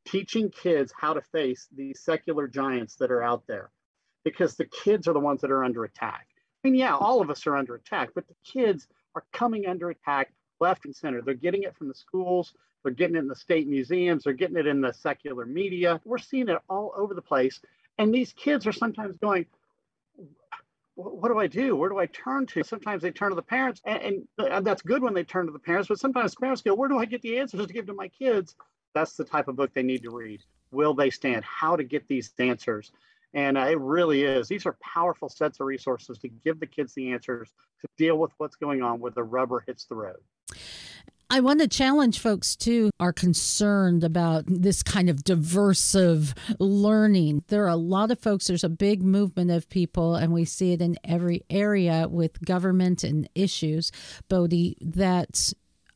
Teaching 0.06 0.50
kids 0.50 0.92
how 1.00 1.14
to 1.14 1.22
face 1.22 1.68
these 1.72 2.00
secular 2.00 2.48
giants 2.48 2.96
that 2.96 3.12
are 3.12 3.22
out 3.22 3.44
there, 3.46 3.70
because 4.24 4.56
the 4.56 4.66
kids 4.66 5.08
are 5.08 5.14
the 5.14 5.20
ones 5.20 5.42
that 5.42 5.52
are 5.52 5.64
under 5.64 5.84
attack. 5.84 6.26
I 6.66 6.68
mean, 6.68 6.74
yeah, 6.74 6.96
all 6.96 7.22
of 7.22 7.30
us 7.30 7.46
are 7.46 7.58
under 7.58 7.76
attack, 7.76 8.10
but 8.16 8.28
the 8.28 8.36
kids 8.44 8.88
are 9.14 9.24
coming 9.32 9.68
under 9.68 9.92
attack 9.92 10.34
left 10.60 10.86
and 10.86 10.96
center. 10.96 11.22
They're 11.22 11.36
getting 11.36 11.62
it 11.62 11.78
from 11.78 11.90
the 11.90 11.94
schools, 11.94 12.56
they're 12.84 12.92
getting 12.92 13.16
it 13.16 13.20
in 13.20 13.28
the 13.28 13.36
state 13.36 13.68
museums, 13.68 14.24
they're 14.24 14.34
getting 14.34 14.58
it 14.58 14.68
in 14.68 14.82
the 14.82 14.94
secular 14.94 15.46
media. 15.46 16.02
We're 16.06 16.18
seeing 16.18 16.50
it 16.50 16.60
all 16.70 16.94
over 16.96 17.14
the 17.14 17.22
place. 17.22 17.60
And 17.98 18.14
these 18.14 18.34
kids 18.34 18.66
are 18.66 18.72
sometimes 18.72 19.18
going, 19.18 19.46
what 20.96 21.30
do 21.30 21.40
I 21.40 21.48
do? 21.48 21.76
Where 21.76 21.90
do 21.90 22.00
I 22.00 22.06
turn 22.08 22.46
to? 22.48 22.64
Sometimes 22.64 23.02
they 23.02 23.12
turn 23.12 23.30
to 23.30 23.36
the 23.36 23.42
parents, 23.42 23.82
and, 23.86 24.28
and, 24.38 24.66
that's 24.66 24.82
good 24.82 25.02
when 25.02 25.14
they 25.14 25.24
turn 25.24 25.46
to 25.46 25.52
the 25.52 25.60
parents, 25.60 25.88
but 25.88 26.00
sometimes 26.00 26.36
parents 26.36 26.62
go, 26.62 26.74
Where 26.74 26.90
do 26.90 27.00
I 27.00 27.06
get 27.06 27.22
the 27.22 27.40
answers 27.40 27.66
to 27.66 27.74
give 27.74 27.88
to 27.88 27.94
my 27.94 28.08
kids? 28.08 28.56
That's 28.94 29.16
the 29.16 29.24
type 29.24 29.48
of 29.48 29.56
book 29.56 29.72
they 29.74 29.84
need 29.84 30.04
to 30.04 30.12
read. 30.12 30.44
Will 30.72 30.94
they 30.94 31.10
stand? 31.10 31.44
How 31.44 31.76
to 31.76 31.84
get 31.84 32.08
these 32.08 32.32
answers. 32.38 32.92
And 33.34 33.58
uh, 33.58 33.62
it 33.62 33.80
really 33.80 34.24
is. 34.24 34.50
These 34.50 34.66
are 34.66 34.78
powerful 34.82 35.30
sets 35.30 35.62
of 35.62 35.66
resources 35.66 36.18
to 36.20 36.28
give 36.28 36.60
the 36.60 36.68
kids 36.68 36.94
the 36.94 37.14
answers 37.14 37.50
to 37.80 37.88
deal 37.98 38.18
with 38.18 38.32
what's 38.38 38.58
going 38.58 38.82
on 38.82 39.00
where 39.00 39.12
the 39.12 39.24
rubber 39.24 39.64
hits 39.66 39.86
the 39.86 39.96
road. 39.96 40.18
I 41.34 41.40
want 41.40 41.62
to 41.62 41.68
challenge 41.70 42.20
folks 42.20 42.58
too 42.58 42.90
are 43.00 43.14
concerned 43.14 44.04
about 44.04 44.44
this 44.48 44.84
kind 44.84 45.10
of 45.10 45.24
diversive 45.24 46.34
learning. 46.60 47.46
There 47.48 47.64
are 47.64 47.70
a 47.70 47.78
lot 47.78 48.12
of 48.12 48.20
folks, 48.20 48.48
there's 48.48 48.66
a 48.66 48.70
big 48.70 49.02
movement 49.02 49.50
of 49.50 49.70
people, 49.70 50.16
and 50.16 50.34
we 50.34 50.44
see 50.44 50.74
it 50.74 50.82
in 50.82 50.98
every 51.06 51.46
area 51.50 52.10
with 52.10 52.44
government 52.44 53.06
and 53.06 53.30
issues, 53.34 53.94
Bodie, 54.28 54.78
that 54.82 55.54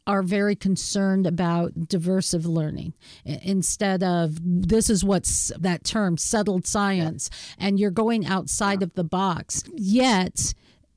are 0.07 0.23
very 0.23 0.55
concerned 0.55 1.27
about 1.27 1.89
diversive 1.89 2.45
learning. 2.45 2.93
Instead 3.25 4.03
of 4.03 4.37
this 4.41 4.89
is 4.89 5.03
what's 5.03 5.51
that 5.59 5.83
term 5.83 6.17
settled 6.17 6.65
science 6.65 7.29
and 7.57 7.77
you're 7.77 7.91
going 7.91 8.25
outside 8.25 8.81
of 8.81 8.93
the 8.93 9.03
box. 9.03 9.63
Yet 9.73 10.53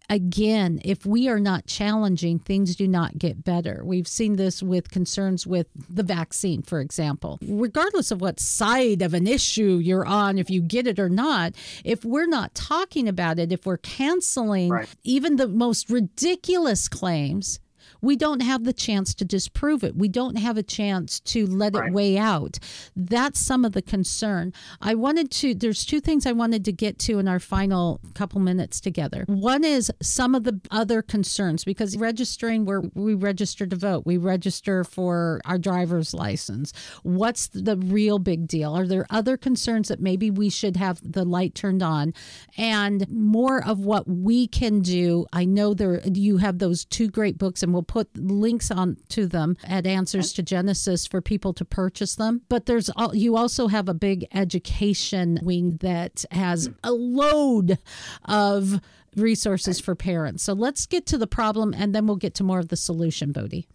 again, 0.09 0.81
if 0.85 1.05
we 1.05 1.29
are 1.29 1.41
not 1.41 1.67
challenging, 1.67 2.39
things 2.39 2.77
do 2.77 2.89
not 2.89 3.19
get 3.19 3.45
better. 3.45 3.83
We've 3.85 4.09
seen 4.09 4.37
this 4.37 4.63
with 4.63 4.91
concerns 4.91 5.47
with 5.47 5.67
the 5.89 6.03
vaccine, 6.03 6.63
for 6.63 6.81
example. 6.81 7.39
Regardless 7.43 8.11
of 8.11 8.21
what 8.21 8.41
side 8.41 9.03
of 9.03 9.15
an 9.15 9.27
issue 9.27 9.81
you're 9.83 10.07
on, 10.07 10.39
if 10.39 10.51
you 10.51 10.61
get 10.61 10.87
it 10.87 10.99
or 10.99 11.09
not, 11.09 11.55
if 11.85 12.05
we're 12.05 12.27
not 12.27 12.55
talking 12.55 13.09
about 13.09 13.39
it, 13.39 13.53
if 13.53 13.67
we're 13.67 13.77
canceling 13.79 14.71
right. 14.71 14.89
even 15.05 15.37
the 15.37 15.49
most 15.49 15.91
ridiculous 15.91 16.89
claims, 16.89 17.61
we 18.01 18.17
don't 18.17 18.41
have 18.41 18.65
the 18.65 18.73
chance 18.73 19.15
to 19.15 19.25
disprove 19.25 19.83
it. 19.85 19.97
We 19.97 20.09
don't 20.09 20.37
have 20.37 20.57
a 20.57 20.63
chance 20.63 21.21
to 21.21 21.47
let 21.47 21.75
right. 21.75 21.89
it 21.89 21.93
weigh 21.93 22.19
out. 22.19 22.59
That's 22.95 23.39
some 23.41 23.65
of 23.65 23.73
the 23.73 23.83
concern. 23.83 24.53
I 24.81 24.95
wanted 24.95 25.31
to, 25.33 25.55
there's 25.55 25.85
two 25.85 26.01
things 26.01 26.27
I 26.27 26.33
wanted 26.33 26.65
to 26.67 26.73
get 26.73 26.99
to 27.01 27.19
in 27.19 27.29
our 27.29 27.41
final 27.41 28.01
couple 28.15 28.41
minutes 28.41 28.81
together. 28.81 29.25
One 29.27 29.65
is 29.65 29.91
some 30.01 30.35
of 30.35 30.45
the 30.45 30.61
other 30.71 31.03
concerns 31.03 31.65
because 31.65 31.97
registering 31.97 32.65
where 32.65 32.83
we 32.95 33.15
register 33.15 33.67
to 33.67 33.77
vote, 33.77 34.05
we 34.07 34.17
register 34.17 34.85
for 34.85 35.41
our 35.45 35.59
driver's 35.59 36.15
license. 36.15 36.73
What's 37.03 37.49
the 37.49 37.77
real 37.77 38.19
big 38.19 38.47
deal? 38.47 38.75
Are 38.75 38.87
there 38.87 39.07
other 39.11 39.37
concerns 39.37 39.89
that 39.89 40.01
maybe 40.01 40.31
we 40.31 40.51
should 40.51 40.77
have 40.77 41.01
the 41.03 41.25
light 41.25 41.55
turned 41.55 41.83
on 41.83 42.15
and 42.57 43.09
more 43.11 43.65
of 43.65 43.81
what 43.81 44.09
we 44.09 44.47
can 44.47 44.81
do? 44.81 45.27
I 45.33 45.45
know 45.45 45.75
there 45.75 46.01
you 46.07 46.39
have 46.39 46.59
those 46.59 46.85
two 46.85 47.09
great 47.09 47.39
books 47.39 47.63
and 47.63 47.73
we'll 47.73 47.83
put 47.89 48.17
links 48.17 48.71
on 48.71 48.99
to 49.09 49.27
them 49.27 49.57
at 49.65 49.87
Answers 49.87 50.33
to 50.35 50.43
Genesis 50.43 51.07
for 51.07 51.21
people 51.21 51.53
to 51.55 51.65
purchase 51.65 52.15
them. 52.15 52.43
But 52.49 52.67
there's 52.67 52.89
you 53.13 53.37
also 53.37 53.67
have 53.67 53.89
a 53.89 53.95
big 53.95 54.29
education 54.33 55.41
wing 55.43 55.79
that 55.81 56.25
has 56.31 56.71
a 56.85 56.93
load 56.93 57.79
of 58.27 58.81
resources 59.17 59.81
for 59.81 59.97
parents. 59.97 60.45
So 60.45 60.53
let's 60.53 60.87
get 60.87 61.07
to 61.07 61.19
the 61.19 61.27
problem 61.27 61.75
and 61.77 61.93
then 61.95 62.07
we'll 62.07 62.17
get 62.17 62.35
to 62.37 62.45
more 62.45 62.61
of 62.61 62.69
the 62.69 62.77
solution, 62.77 63.33
Bodie. 63.33 63.67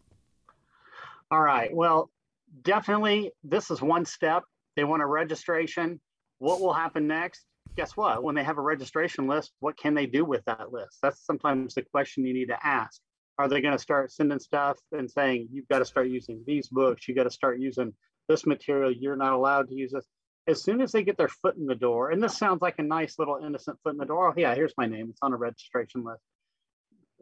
All 1.30 1.42
right. 1.42 1.74
Well, 1.74 2.10
definitely 2.62 3.32
this 3.44 3.72
is 3.72 3.82
one 3.82 4.06
step. 4.06 4.44
They 4.76 4.84
want 4.84 5.02
a 5.02 5.08
registration. 5.08 6.00
What 6.38 6.62
will 6.62 6.74
happen 6.74 7.08
next? 7.08 7.46
Guess 7.76 7.98
what? 7.98 8.24
When 8.24 8.36
they 8.36 8.44
have 8.44 8.60
a 8.60 8.62
registration 8.62 9.28
list, 9.28 9.52
what 9.60 9.76
can 9.76 9.96
they 9.96 10.06
do 10.06 10.24
with 10.24 10.46
that 10.46 10.72
list? 10.72 11.00
That's 11.02 11.26
sometimes 11.26 11.74
the 11.74 11.82
question 11.82 12.26
you 12.26 12.34
need 12.34 12.50
to 12.50 12.66
ask. 12.66 13.02
Are 13.40 13.48
they 13.48 13.62
going 13.62 13.76
to 13.76 13.82
start 13.82 14.12
sending 14.12 14.40
stuff 14.40 14.78
and 14.92 15.10
saying, 15.10 15.50
you've 15.52 15.68
got 15.68 15.80
to 15.80 15.86
start 15.86 16.08
using 16.08 16.44
these 16.46 16.68
books, 16.68 17.08
you 17.08 17.16
got 17.16 17.24
to 17.24 17.32
start 17.32 17.60
using 17.60 17.94
this 18.30 18.46
material, 18.46 18.92
you're 18.92 19.16
not 19.16 19.34
allowed 19.34 19.70
to 19.70 19.76
use 19.76 19.92
this? 19.92 20.06
As 20.46 20.62
soon 20.62 20.82
as 20.82 20.92
they 20.92 21.04
get 21.04 21.18
their 21.18 21.30
foot 21.30 21.56
in 21.56 21.66
the 21.66 21.76
door, 21.76 22.12
and 22.12 22.22
this 22.22 22.38
sounds 22.38 22.62
like 22.62 22.76
a 22.78 22.84
nice 22.84 23.18
little 23.18 23.40
innocent 23.44 23.80
foot 23.84 23.94
in 23.94 23.98
the 23.98 24.06
door, 24.06 24.30
oh, 24.30 24.34
yeah, 24.36 24.54
here's 24.54 24.74
my 24.78 24.86
name, 24.86 25.08
it's 25.10 25.20
on 25.22 25.34
a 25.34 25.38
registration 25.38 26.04
list 26.04 26.22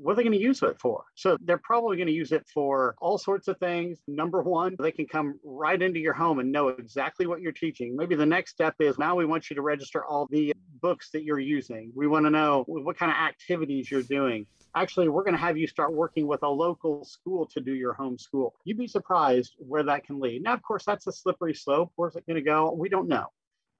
what 0.01 0.13
are 0.13 0.15
they 0.15 0.23
going 0.23 0.37
to 0.37 0.39
use 0.39 0.61
it 0.63 0.79
for? 0.79 1.03
So 1.15 1.37
they're 1.41 1.61
probably 1.63 1.97
going 1.97 2.07
to 2.07 2.13
use 2.13 2.31
it 2.31 2.45
for 2.53 2.95
all 2.99 3.17
sorts 3.17 3.47
of 3.47 3.57
things. 3.57 3.99
Number 4.07 4.41
one, 4.41 4.75
they 4.79 4.91
can 4.91 5.05
come 5.05 5.39
right 5.43 5.81
into 5.81 5.99
your 5.99 6.13
home 6.13 6.39
and 6.39 6.51
know 6.51 6.69
exactly 6.69 7.27
what 7.27 7.41
you're 7.41 7.51
teaching. 7.51 7.95
Maybe 7.95 8.15
the 8.15 8.25
next 8.25 8.51
step 8.51 8.75
is 8.79 8.97
now 8.97 9.15
we 9.15 9.25
want 9.25 9.49
you 9.49 9.55
to 9.55 9.61
register 9.61 10.03
all 10.03 10.27
the 10.31 10.53
books 10.81 11.11
that 11.11 11.23
you're 11.23 11.39
using. 11.39 11.91
We 11.95 12.07
want 12.07 12.25
to 12.25 12.31
know 12.31 12.63
what 12.67 12.97
kind 12.97 13.11
of 13.11 13.17
activities 13.17 13.89
you're 13.91 14.03
doing 14.03 14.47
actually 14.73 15.09
we're 15.09 15.23
going 15.23 15.33
to 15.33 15.37
have 15.37 15.57
you 15.57 15.67
start 15.67 15.91
working 15.91 16.25
with 16.25 16.41
a 16.43 16.47
local 16.47 17.03
school 17.03 17.45
to 17.45 17.59
do 17.59 17.73
your 17.73 17.93
homeschool. 17.93 18.51
you'd 18.63 18.77
be 18.77 18.87
surprised 18.87 19.53
where 19.57 19.83
that 19.83 20.05
can 20.05 20.17
lead 20.17 20.41
now 20.41 20.53
of 20.53 20.61
course 20.61 20.85
that's 20.85 21.07
a 21.07 21.11
slippery 21.11 21.53
slope 21.53 21.91
where's 21.97 22.15
it 22.15 22.25
going 22.25 22.35
to 22.35 22.41
go 22.41 22.71
we 22.71 22.87
don't 22.87 23.09
know 23.09 23.27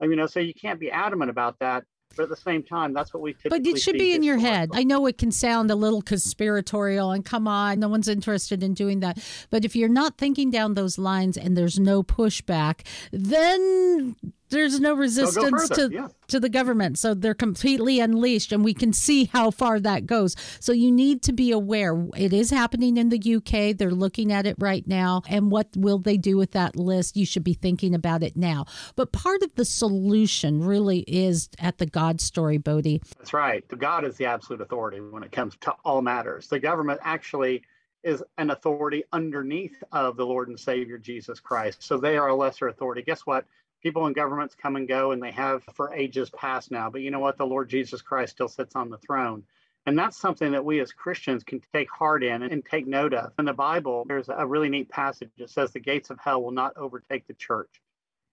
I 0.02 0.08
mean, 0.08 0.26
so 0.26 0.40
you 0.40 0.52
can't 0.52 0.80
be 0.80 0.90
adamant 0.90 1.30
about 1.30 1.60
that 1.60 1.84
But 2.16 2.24
at 2.24 2.28
the 2.28 2.36
same 2.36 2.62
time, 2.62 2.92
that's 2.92 3.12
what 3.12 3.22
we 3.22 3.32
typically. 3.34 3.58
But 3.58 3.66
it 3.66 3.80
should 3.80 3.98
be 3.98 4.14
in 4.14 4.22
your 4.22 4.38
head. 4.38 4.70
I 4.72 4.84
know 4.84 5.06
it 5.06 5.18
can 5.18 5.32
sound 5.32 5.70
a 5.70 5.74
little 5.74 6.02
conspiratorial, 6.02 7.10
and 7.10 7.24
come 7.24 7.48
on, 7.48 7.80
no 7.80 7.88
one's 7.88 8.08
interested 8.08 8.62
in 8.62 8.74
doing 8.74 9.00
that. 9.00 9.18
But 9.50 9.64
if 9.64 9.74
you're 9.76 9.88
not 9.88 10.18
thinking 10.18 10.50
down 10.50 10.74
those 10.74 10.98
lines 10.98 11.36
and 11.36 11.56
there's 11.56 11.78
no 11.78 12.02
pushback, 12.02 12.86
then 13.12 14.16
there's 14.52 14.78
no 14.78 14.94
resistance 14.94 15.68
to 15.70 15.90
yeah. 15.90 16.08
to 16.28 16.38
the 16.38 16.48
government. 16.48 16.98
So 16.98 17.14
they're 17.14 17.34
completely 17.34 17.98
unleashed, 18.00 18.52
and 18.52 18.62
we 18.64 18.74
can 18.74 18.92
see 18.92 19.24
how 19.24 19.50
far 19.50 19.80
that 19.80 20.06
goes. 20.06 20.36
So 20.60 20.72
you 20.72 20.92
need 20.92 21.22
to 21.22 21.32
be 21.32 21.50
aware. 21.50 22.06
It 22.16 22.32
is 22.32 22.50
happening 22.50 22.96
in 22.96 23.08
the 23.08 23.36
UK. 23.36 23.76
They're 23.76 23.90
looking 23.90 24.32
at 24.32 24.46
it 24.46 24.56
right 24.58 24.86
now. 24.86 25.22
And 25.28 25.50
what 25.50 25.68
will 25.76 25.98
they 25.98 26.16
do 26.16 26.36
with 26.36 26.52
that 26.52 26.76
list? 26.76 27.16
You 27.16 27.26
should 27.26 27.44
be 27.44 27.54
thinking 27.54 27.94
about 27.94 28.22
it 28.22 28.36
now. 28.36 28.66
But 28.94 29.12
part 29.12 29.42
of 29.42 29.54
the 29.54 29.64
solution 29.64 30.62
really 30.64 31.00
is 31.00 31.48
at 31.58 31.78
the 31.78 31.86
God 31.86 32.20
story, 32.20 32.58
Bodie. 32.58 33.02
That's 33.18 33.32
right. 33.32 33.68
the 33.68 33.76
God 33.76 34.04
is 34.04 34.16
the 34.16 34.26
absolute 34.26 34.60
authority 34.60 35.00
when 35.00 35.22
it 35.22 35.32
comes 35.32 35.56
to 35.62 35.72
all 35.84 36.02
matters. 36.02 36.48
The 36.48 36.60
government 36.60 37.00
actually 37.02 37.62
is 38.02 38.22
an 38.38 38.50
authority 38.50 39.04
underneath 39.12 39.82
of 39.92 40.16
the 40.16 40.26
Lord 40.26 40.48
and 40.48 40.58
Savior 40.58 40.98
Jesus 40.98 41.40
Christ. 41.40 41.82
So 41.82 41.98
they 41.98 42.16
are 42.16 42.28
a 42.28 42.34
lesser 42.34 42.68
authority. 42.68 43.02
Guess 43.02 43.22
what? 43.22 43.46
People 43.82 44.06
in 44.06 44.12
governments 44.12 44.54
come 44.54 44.76
and 44.76 44.86
go, 44.86 45.10
and 45.10 45.22
they 45.22 45.32
have 45.32 45.62
for 45.74 45.92
ages 45.92 46.30
past 46.30 46.70
now. 46.70 46.88
But 46.88 47.00
you 47.00 47.10
know 47.10 47.18
what? 47.18 47.36
The 47.36 47.46
Lord 47.46 47.68
Jesus 47.68 48.00
Christ 48.00 48.32
still 48.32 48.48
sits 48.48 48.76
on 48.76 48.90
the 48.90 48.98
throne. 48.98 49.42
And 49.86 49.98
that's 49.98 50.16
something 50.16 50.52
that 50.52 50.64
we 50.64 50.78
as 50.80 50.92
Christians 50.92 51.42
can 51.42 51.60
take 51.72 51.90
heart 51.90 52.22
in 52.22 52.42
and 52.42 52.64
take 52.64 52.86
note 52.86 53.12
of. 53.12 53.32
In 53.38 53.44
the 53.44 53.52
Bible, 53.52 54.04
there's 54.06 54.28
a 54.28 54.46
really 54.46 54.68
neat 54.68 54.88
passage 54.88 55.30
that 55.38 55.50
says 55.50 55.72
the 55.72 55.80
gates 55.80 56.10
of 56.10 56.20
hell 56.20 56.40
will 56.40 56.52
not 56.52 56.76
overtake 56.76 57.26
the 57.26 57.34
church. 57.34 57.82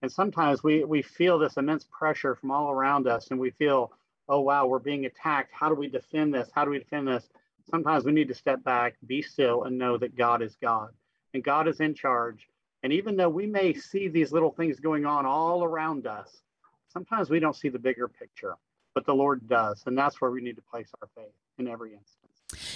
And 0.04 0.12
sometimes 0.12 0.64
we, 0.64 0.84
we 0.84 1.02
feel 1.02 1.40
this 1.40 1.58
immense 1.58 1.86
pressure 1.90 2.36
from 2.36 2.52
all 2.52 2.70
around 2.70 3.08
us, 3.08 3.32
and 3.32 3.40
we 3.40 3.50
feel, 3.50 3.92
oh, 4.30 4.42
wow, 4.42 4.68
we're 4.68 4.78
being 4.78 5.08
attacked. 5.08 5.52
How 5.52 5.68
do 5.68 5.76
we 5.76 5.88
defend 5.88 6.34
this? 6.34 6.50
How 6.54 6.64
do 6.64 6.72
we 6.72 6.80
defend 6.80 7.08
this? 7.08 7.28
Sometimes 7.72 8.06
we 8.06 8.12
need 8.12 8.28
to 8.28 8.36
step 8.36 8.64
back, 8.64 8.96
be 9.08 9.24
still, 9.24 9.64
and 9.64 9.78
know 9.78 9.98
that 9.98 10.16
God 10.16 10.44
is 10.44 10.56
God. 10.62 10.90
And 11.34 11.44
God 11.44 11.68
is 11.68 11.80
in 11.80 11.96
charge. 11.96 12.48
And 12.84 12.94
even 12.94 13.18
though 13.18 13.30
we 13.30 13.46
may 13.46 13.74
see 13.74 14.08
these 14.08 14.32
little 14.32 14.52
things 14.52 14.80
going 14.80 15.06
on 15.06 15.26
all 15.26 15.64
around 15.64 16.08
us, 16.08 16.42
sometimes 16.88 17.30
we 17.30 17.40
don't 17.40 17.56
see 17.56 17.70
the 17.70 17.80
bigger 17.80 18.08
picture, 18.08 18.56
but 18.94 19.06
the 19.06 19.14
Lord 19.14 19.48
does. 19.48 19.84
And 19.86 19.98
that's 19.98 20.22
where 20.22 20.32
we 20.32 20.42
need 20.42 20.56
to 20.56 20.62
place 20.62 20.90
our 21.02 21.10
faith 21.16 21.34
in 21.58 21.68
every 21.68 21.94
instance. 21.94 22.19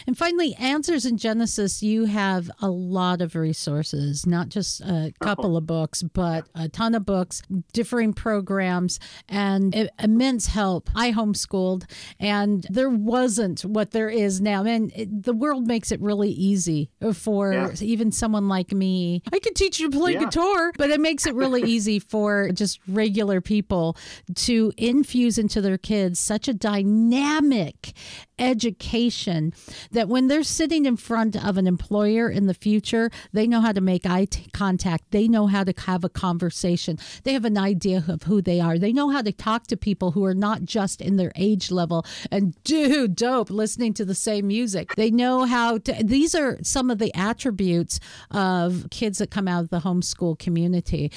And 0.06 0.18
finally, 0.18 0.56
Answers 0.56 1.06
in 1.06 1.18
Genesis, 1.18 1.82
you 1.82 2.06
have 2.06 2.50
a 2.62 2.70
lot 2.70 3.22
of 3.22 3.36
resources, 3.36 4.26
not 4.26 4.50
just 4.50 4.82
a 4.82 5.14
couple 5.20 5.52
uh-huh. 5.52 5.58
of 5.58 5.66
books, 5.66 6.04
but 6.04 6.48
a 6.56 6.70
ton 6.70 6.94
of 6.96 7.06
books, 7.06 7.42
differing 7.74 8.14
programs, 8.14 9.00
and 9.28 9.90
immense 10.00 10.48
help. 10.48 10.90
I 10.96 11.12
homeschooled, 11.12 11.90
and 12.20 12.66
there 12.70 12.90
wasn't 12.90 13.62
what 13.62 13.92
there 13.92 14.10
is 14.10 14.42
now. 14.42 14.64
And 14.64 14.92
it, 14.96 15.24
the 15.24 15.34
world 15.34 15.68
makes 15.68 15.92
it 15.92 16.00
really 16.02 16.30
easy 16.32 16.92
for 17.14 17.54
Yeah. 17.54 17.72
even 17.82 18.12
someone 18.12 18.48
like 18.48 18.72
me. 18.72 19.24
I 19.32 19.40
could 19.40 19.56
teach 19.56 19.80
you 19.80 19.90
to 19.90 19.98
play 19.98 20.14
Yeah. 20.14 20.26
guitar, 20.26 20.72
but 20.78 20.90
it 20.92 21.00
makes 21.00 21.26
it 21.26 21.34
really 21.34 21.64
easy 21.74 22.00
for 22.00 22.52
just 22.52 22.80
regular 22.88 23.42
people 23.42 23.98
to 24.36 24.72
infuse 24.78 25.38
into 25.38 25.62
their 25.62 25.78
kids 25.78 26.20
such 26.20 26.48
a 26.48 26.54
dynamic 26.54 27.94
education 28.39 29.54
that 29.91 30.08
when 30.08 30.28
they're 30.28 30.43
sitting 30.43 30.86
in 30.86 30.98
front 30.98 31.36
of 31.36 31.58
an 31.58 31.67
employer 31.67 32.30
in 32.30 32.48
the 32.48 32.54
future, 32.54 33.12
they 33.32 33.48
know 33.48 33.62
how 33.62 33.72
to 33.72 33.82
make 33.82 34.06
eye 34.06 34.26
t- 34.26 34.48
contact. 34.54 35.12
They 35.12 35.28
know 35.28 35.48
how 35.48 35.63
to 35.63 35.74
have 35.82 36.04
a 36.04 36.10
conversation. 36.10 36.98
They 37.24 37.34
have 37.34 37.46
an 37.46 37.58
idea 37.58 38.04
of 38.08 38.24
who 38.24 38.41
they 38.41 38.60
are. 38.60 38.78
They 38.78 38.93
know 38.93 39.10
how 39.10 39.22
to 39.22 39.32
talk 39.32 39.67
to 39.67 39.78
people 39.78 40.12
who 40.12 40.26
are 40.26 40.34
not 40.34 40.63
just 40.63 41.02
in 41.02 41.17
their 41.17 41.32
age 41.36 41.72
level 41.72 42.06
and 42.32 42.56
do 42.63 43.08
dope, 43.08 43.50
listening 43.50 43.93
to 43.96 44.06
the 44.06 44.15
same 44.15 44.48
music. 44.48 44.96
They 44.96 45.12
know 45.12 45.46
how 45.46 45.78
to, 45.80 46.04
these 46.04 46.34
are 46.34 46.58
some 46.63 46.89
of 46.89 47.00
the 47.00 47.13
attributes 47.15 48.00
of 48.32 48.88
kids 48.89 49.19
that 49.19 49.32
come 49.32 49.48
out 49.48 49.63
of 49.63 49.69
the 49.69 49.82
homeschool 49.82 50.39
community. 50.39 51.12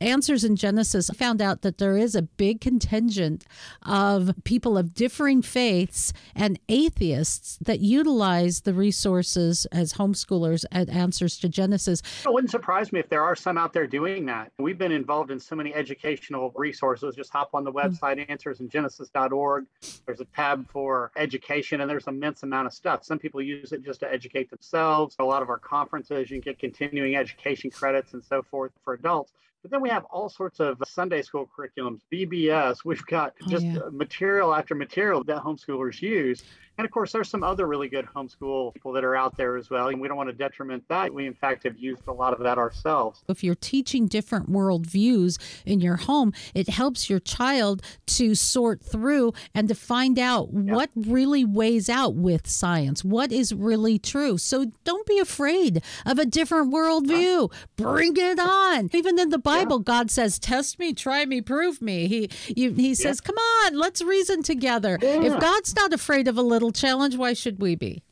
Answers 0.00 0.44
in 0.44 0.56
Genesis 0.56 1.10
found 1.10 1.40
out 1.40 1.62
that 1.62 1.78
there 1.78 1.96
is 1.96 2.14
a 2.14 2.22
big 2.22 2.60
contingent 2.60 3.44
of 3.82 4.32
people 4.44 4.76
of 4.76 4.94
differing 4.94 5.42
faiths 5.42 6.12
and 6.36 6.58
atheists 6.68 7.58
that 7.62 7.80
utilize 7.80 8.62
the 8.62 8.74
resources 8.74 9.66
as 9.72 9.94
homeschoolers 9.94 10.64
at 10.72 10.88
Answers 10.88 11.38
to 11.38 11.48
Genesis. 11.48 12.02
It 12.24 12.32
wouldn't 12.32 12.50
surprise 12.50 12.92
me 12.92 13.00
if 13.00 13.08
there 13.08 13.22
are 13.22 13.36
some 13.36 13.58
out 13.58 13.72
there 13.72 13.86
doing 13.86 14.26
that. 14.26 14.52
We've 14.58 14.78
been 14.78 14.92
involved 14.92 15.30
in 15.30 15.40
so 15.40 15.56
many 15.56 15.74
educational 15.74 16.52
resources. 16.54 17.14
Just 17.14 17.30
hop 17.30 17.50
on 17.54 17.64
the 17.64 17.70
hmm. 17.70 17.78
website, 17.78 18.28
answersingenesis.org. 18.28 19.66
There's 20.06 20.20
a 20.20 20.26
tab 20.26 20.68
for 20.70 21.12
education, 21.16 21.80
and 21.80 21.90
there's 21.90 22.06
an 22.06 22.14
immense 22.14 22.42
amount 22.42 22.66
of 22.66 22.72
stuff. 22.72 23.04
Some 23.04 23.18
people 23.18 23.42
use 23.42 23.72
it 23.72 23.84
just 23.84 24.00
to 24.00 24.12
educate 24.12 24.50
themselves. 24.50 25.16
A 25.18 25.24
lot 25.24 25.42
of 25.42 25.50
our 25.50 25.58
conferences, 25.58 26.30
you 26.30 26.40
can 26.40 26.52
get 26.52 26.58
continuing 26.58 27.16
education 27.16 27.70
credits 27.70 28.14
and 28.14 28.24
so 28.24 28.42
forth 28.42 28.72
for 28.84 28.94
adults. 28.94 29.32
But 29.64 29.70
then 29.70 29.80
we 29.80 29.88
have 29.88 30.04
all 30.10 30.28
sorts 30.28 30.60
of 30.60 30.76
Sunday 30.86 31.22
school 31.22 31.48
curriculums, 31.56 32.00
VBS. 32.12 32.84
We've 32.84 33.04
got 33.06 33.32
Oh, 33.42 33.48
just 33.48 33.64
yeah. 33.64 33.78
uh, 33.78 33.90
material 33.90 34.54
after 34.54 34.74
material 34.74 35.24
that 35.24 35.42
homeschoolers 35.42 36.02
use. 36.02 36.42
And 36.76 36.84
of 36.84 36.90
course, 36.90 37.12
there's 37.12 37.28
some 37.28 37.44
other 37.44 37.66
really 37.66 37.88
good 37.88 38.06
homeschool 38.06 38.74
people 38.74 38.92
that 38.92 39.04
are 39.04 39.14
out 39.14 39.36
there 39.36 39.56
as 39.56 39.70
well. 39.70 39.88
And 39.88 40.00
we 40.00 40.08
don't 40.08 40.16
want 40.16 40.28
to 40.28 40.34
detriment 40.34 40.84
that. 40.88 41.14
We, 41.14 41.26
in 41.26 41.34
fact, 41.34 41.62
have 41.64 41.78
used 41.78 42.02
a 42.08 42.12
lot 42.12 42.32
of 42.32 42.40
that 42.40 42.58
ourselves. 42.58 43.22
If 43.28 43.44
you're 43.44 43.54
teaching 43.54 44.06
different 44.06 44.50
worldviews 44.50 45.38
in 45.64 45.80
your 45.80 45.96
home, 45.96 46.32
it 46.54 46.68
helps 46.68 47.08
your 47.08 47.20
child 47.20 47.82
to 48.06 48.34
sort 48.34 48.82
through 48.82 49.32
and 49.54 49.68
to 49.68 49.74
find 49.74 50.18
out 50.18 50.52
what 50.52 50.90
really 50.96 51.44
weighs 51.44 51.88
out 51.88 52.14
with 52.14 52.48
science, 52.48 53.04
what 53.04 53.30
is 53.30 53.54
really 53.54 53.98
true. 53.98 54.36
So 54.36 54.72
don't 54.82 55.06
be 55.06 55.18
afraid 55.18 55.82
of 56.04 56.18
a 56.18 56.26
different 56.26 56.72
worldview. 56.72 57.52
Bring 57.76 58.16
it 58.16 58.38
on. 58.40 58.90
Even 58.92 59.18
in 59.18 59.28
the 59.28 59.38
Bible, 59.38 59.78
God 59.78 60.10
says, 60.10 60.38
"Test 60.38 60.78
me, 60.78 60.92
try 60.92 61.24
me, 61.24 61.40
prove 61.40 61.80
me." 61.80 62.08
He 62.08 62.30
you, 62.56 62.72
he 62.72 62.94
says, 62.94 63.20
"Come 63.20 63.36
on, 63.36 63.74
let's 63.78 64.02
reason 64.02 64.42
together." 64.42 64.98
If 65.00 65.38
God's 65.40 65.76
not 65.76 65.92
afraid 65.92 66.26
of 66.28 66.36
a 66.36 66.42
little 66.42 66.63
challenge, 66.72 67.16
why 67.16 67.32
should 67.32 67.60
we 67.60 67.74
be? 67.74 68.02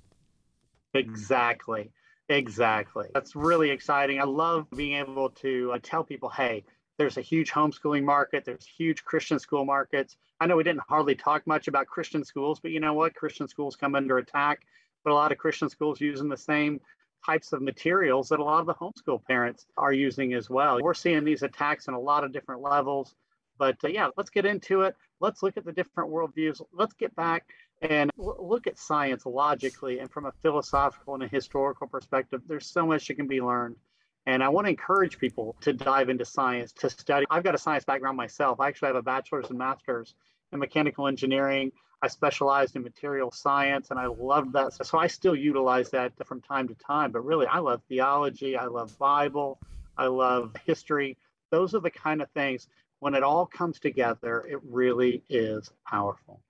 Exactly. 0.95 1.91
Exactly. 2.29 3.09
That's 3.15 3.37
really 3.37 3.71
exciting. 3.71 4.21
I 4.21 4.25
love 4.25 4.71
being 4.71 4.97
able 4.97 5.31
to 5.31 5.73
uh, 5.75 5.79
tell 5.83 6.05
people, 6.05 6.29
hey, 6.29 6.65
there's 6.99 7.17
a 7.17 7.23
huge 7.23 7.51
homeschooling 7.51 8.05
market, 8.05 8.45
there's 8.45 8.67
huge 8.67 9.05
Christian 9.05 9.39
school 9.39 9.65
markets. 9.65 10.17
I 10.41 10.47
know 10.47 10.57
we 10.57 10.63
didn't 10.63 10.83
hardly 10.89 11.15
talk 11.15 11.47
much 11.47 11.69
about 11.69 11.87
Christian 11.87 12.25
schools, 12.25 12.61
but 12.61 12.71
you 12.71 12.81
know 12.81 12.95
what? 12.95 13.15
Christian 13.15 13.49
schools 13.49 13.77
come 13.77 13.95
under 13.95 14.19
attack, 14.19 14.63
but 15.05 15.13
a 15.13 15.15
lot 15.15 15.33
of 15.33 15.39
Christian 15.39 15.69
schools 15.69 16.01
using 16.01 16.29
the 16.29 16.37
same 16.37 16.81
types 17.25 17.53
of 17.53 17.63
materials 17.63 18.29
that 18.29 18.41
a 18.41 18.45
lot 18.45 18.61
of 18.61 18.67
the 18.67 18.75
homeschool 18.75 19.25
parents 19.25 19.67
are 19.77 19.93
using 19.93 20.35
as 20.35 20.51
well. 20.51 20.81
We're 20.81 20.95
seeing 20.95 21.25
these 21.25 21.43
attacks 21.43 21.89
in 21.89 21.95
a 21.95 22.01
lot 22.01 22.25
of 22.25 22.33
different 22.33 22.63
levels. 22.63 23.15
But 23.59 23.77
uh, 23.85 23.89
yeah, 23.89 24.09
let's 24.17 24.31
get 24.31 24.45
into 24.45 24.83
it. 24.83 24.97
Let's 25.21 25.43
look 25.43 25.57
at 25.57 25.65
the 25.65 25.73
different 25.73 26.11
worldviews. 26.11 26.61
Let's 26.73 26.95
get 26.95 27.15
back 27.15 27.47
and 27.83 28.11
look 28.17 28.67
at 28.67 28.79
science 28.79 29.27
logically 29.27 29.99
and 29.99 30.11
from 30.11 30.27
a 30.27 30.33
philosophical 30.41 31.15
and 31.15 31.23
a 31.23 31.29
historical 31.29 31.87
perspective. 31.87 32.41
There's 32.47 32.67
so 32.67 32.87
much 32.87 33.09
that 33.09 33.15
can 33.15 33.27
be 33.27 33.41
learned. 33.41 33.77
And 34.27 34.43
I 34.43 34.49
want 34.49 34.67
to 34.67 34.71
encourage 34.71 35.19
people 35.19 35.57
to 35.63 35.73
dive 35.73 36.09
into 36.09 36.25
science, 36.25 36.73
to 36.75 36.89
study. 36.89 37.27
I've 37.29 37.43
got 37.43 37.57
a 37.57 37.59
science 37.59 37.85
background 37.85 38.17
myself. 38.17 38.61
I 38.61 38.69
actually 38.69 38.87
have 38.87 38.97
a 38.97 39.03
bachelor's 39.03 39.51
and 39.51 39.59
master's 39.59 40.15
in 40.53 40.61
mechanical 40.61 41.09
engineering. 41.09 41.73
I 42.03 42.09
specialized 42.09 42.77
in 42.77 42.83
material 42.83 43.33
science 43.33 43.91
and 43.91 43.99
I 43.99 44.07
loved 44.07 44.53
that. 44.53 44.75
So 44.87 44.99
I 44.99 45.09
still 45.09 45.35
utilize 45.35 45.91
that 45.91 46.13
from 46.25 46.41
time 46.41 46.69
to 46.69 46.75
time. 46.75 47.11
But 47.11 47.25
really, 47.25 47.47
I 47.47 47.59
love 47.59 47.83
theology, 47.89 48.57
I 48.57 48.67
love 48.67 48.97
Bible, 48.99 49.59
I 49.99 50.07
love 50.07 50.55
history. 50.65 51.17
Those 51.51 51.75
are 51.75 51.81
the 51.81 51.91
kind 51.91 52.23
of 52.23 52.31
things 52.31 52.69
when 53.01 53.15
it 53.15 53.25
all 53.25 53.47
comes 53.47 53.81
together, 53.81 54.47
it 54.49 54.61
really 54.63 55.25
is 55.29 55.73
powerful. 55.85 56.41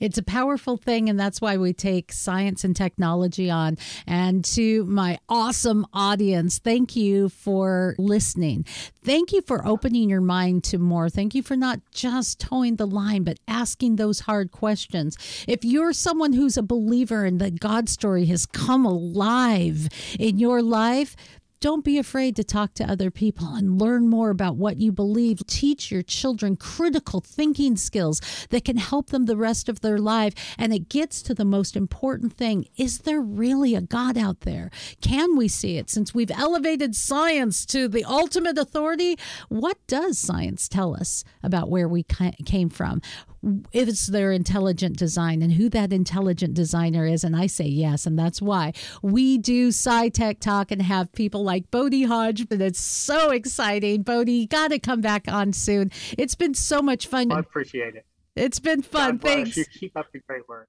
It's 0.00 0.18
a 0.18 0.22
powerful 0.22 0.76
thing, 0.76 1.08
and 1.08 1.18
that's 1.18 1.40
why 1.40 1.56
we 1.56 1.72
take 1.72 2.12
science 2.12 2.64
and 2.64 2.74
technology 2.76 3.50
on. 3.50 3.78
And 4.06 4.44
to 4.46 4.84
my 4.84 5.18
awesome 5.28 5.86
audience, 5.92 6.58
thank 6.58 6.96
you 6.96 7.28
for 7.28 7.94
listening. 7.98 8.64
Thank 9.04 9.32
you 9.32 9.42
for 9.42 9.66
opening 9.66 10.08
your 10.10 10.20
mind 10.20 10.64
to 10.64 10.78
more. 10.78 11.08
Thank 11.08 11.34
you 11.34 11.42
for 11.42 11.56
not 11.56 11.80
just 11.92 12.38
towing 12.38 12.76
the 12.76 12.86
line, 12.86 13.24
but 13.24 13.38
asking 13.48 13.96
those 13.96 14.20
hard 14.20 14.52
questions. 14.52 15.16
If 15.48 15.64
you're 15.64 15.92
someone 15.92 16.32
who's 16.32 16.56
a 16.56 16.62
believer 16.62 17.24
and 17.24 17.40
the 17.40 17.50
God 17.50 17.88
story 17.88 18.26
has 18.26 18.46
come 18.46 18.84
alive 18.84 19.88
in 20.18 20.38
your 20.38 20.62
life, 20.62 21.16
don't 21.62 21.84
be 21.84 21.96
afraid 21.96 22.34
to 22.34 22.42
talk 22.42 22.74
to 22.74 22.84
other 22.84 23.08
people 23.08 23.54
and 23.54 23.80
learn 23.80 24.08
more 24.08 24.30
about 24.30 24.56
what 24.56 24.78
you 24.78 24.90
believe. 24.90 25.46
Teach 25.46 25.92
your 25.92 26.02
children 26.02 26.56
critical 26.56 27.20
thinking 27.20 27.76
skills 27.76 28.20
that 28.50 28.64
can 28.64 28.78
help 28.78 29.10
them 29.10 29.26
the 29.26 29.36
rest 29.36 29.68
of 29.68 29.80
their 29.80 29.98
life. 29.98 30.34
And 30.58 30.74
it 30.74 30.88
gets 30.88 31.22
to 31.22 31.34
the 31.34 31.44
most 31.44 31.76
important 31.76 32.32
thing 32.32 32.66
is 32.76 32.98
there 33.00 33.20
really 33.20 33.76
a 33.76 33.80
God 33.80 34.18
out 34.18 34.40
there? 34.40 34.70
Can 35.00 35.36
we 35.36 35.46
see 35.46 35.76
it? 35.76 35.88
Since 35.88 36.12
we've 36.12 36.32
elevated 36.32 36.96
science 36.96 37.64
to 37.66 37.86
the 37.86 38.04
ultimate 38.04 38.58
authority, 38.58 39.16
what 39.48 39.78
does 39.86 40.18
science 40.18 40.68
tell 40.68 40.96
us 40.96 41.22
about 41.44 41.70
where 41.70 41.86
we 41.86 42.02
ca- 42.02 42.32
came 42.44 42.70
from? 42.70 43.00
Is 43.72 44.06
there 44.06 44.32
intelligent 44.32 44.96
design 44.96 45.42
and 45.42 45.52
who 45.52 45.68
that 45.70 45.92
intelligent 45.92 46.54
designer 46.54 47.06
is. 47.06 47.24
And 47.24 47.36
I 47.36 47.46
say 47.46 47.66
yes. 47.66 48.06
And 48.06 48.18
that's 48.18 48.40
why 48.40 48.72
we 49.02 49.38
do 49.38 49.68
SciTech 49.68 50.40
Talk 50.40 50.70
and 50.70 50.82
have 50.82 51.12
people 51.12 51.42
like 51.42 51.70
Bodie 51.70 52.04
Hodge. 52.04 52.46
And 52.50 52.62
it's 52.62 52.80
so 52.80 53.30
exciting. 53.30 54.02
Bodie, 54.02 54.46
got 54.46 54.70
to 54.70 54.78
come 54.78 55.00
back 55.00 55.24
on 55.28 55.52
soon. 55.52 55.90
It's 56.16 56.34
been 56.34 56.54
so 56.54 56.82
much 56.82 57.06
fun. 57.06 57.32
I 57.32 57.40
appreciate 57.40 57.94
it. 57.94 58.06
It's 58.36 58.60
been 58.60 58.82
fun. 58.82 59.12
God 59.12 59.20
bless 59.20 59.34
Thanks. 59.34 59.56
You 59.56 59.64
keep 59.78 59.96
up 59.96 60.06
the 60.12 60.20
great 60.26 60.48
work. 60.48 60.68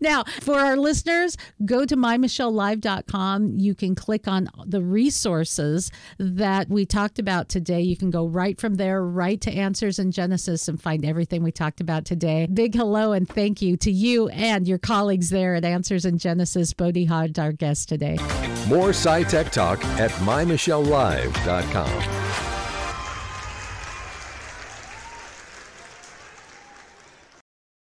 Now, 0.00 0.24
for 0.40 0.58
our 0.58 0.76
listeners, 0.76 1.36
go 1.64 1.84
to 1.84 1.96
mymichellelive.com. 1.96 3.58
You 3.58 3.74
can 3.74 3.94
click 3.94 4.28
on 4.28 4.48
the 4.64 4.82
resources 4.82 5.90
that 6.18 6.68
we 6.68 6.86
talked 6.86 7.18
about 7.18 7.48
today. 7.48 7.80
You 7.80 7.96
can 7.96 8.10
go 8.10 8.26
right 8.26 8.60
from 8.60 8.76
there, 8.76 9.02
right 9.02 9.40
to 9.40 9.50
Answers 9.50 9.98
in 9.98 10.12
Genesis, 10.12 10.68
and 10.68 10.80
find 10.80 11.04
everything 11.04 11.42
we 11.42 11.50
talked 11.50 11.80
about 11.80 12.04
today. 12.04 12.46
Big 12.52 12.74
hello 12.74 13.12
and 13.12 13.28
thank 13.28 13.60
you 13.62 13.76
to 13.78 13.90
you 13.90 14.28
and 14.28 14.68
your 14.68 14.78
colleagues 14.78 15.30
there 15.30 15.56
at 15.56 15.64
Answers 15.64 16.04
in 16.04 16.18
Genesis. 16.18 16.72
Bodie 16.72 17.06
Hodge, 17.06 17.38
our 17.38 17.52
guest 17.52 17.88
today. 17.88 18.16
More 18.68 18.90
SciTech 18.90 19.50
Talk 19.50 19.84
at 19.84 20.10
mymichellelive.com. 20.12 22.43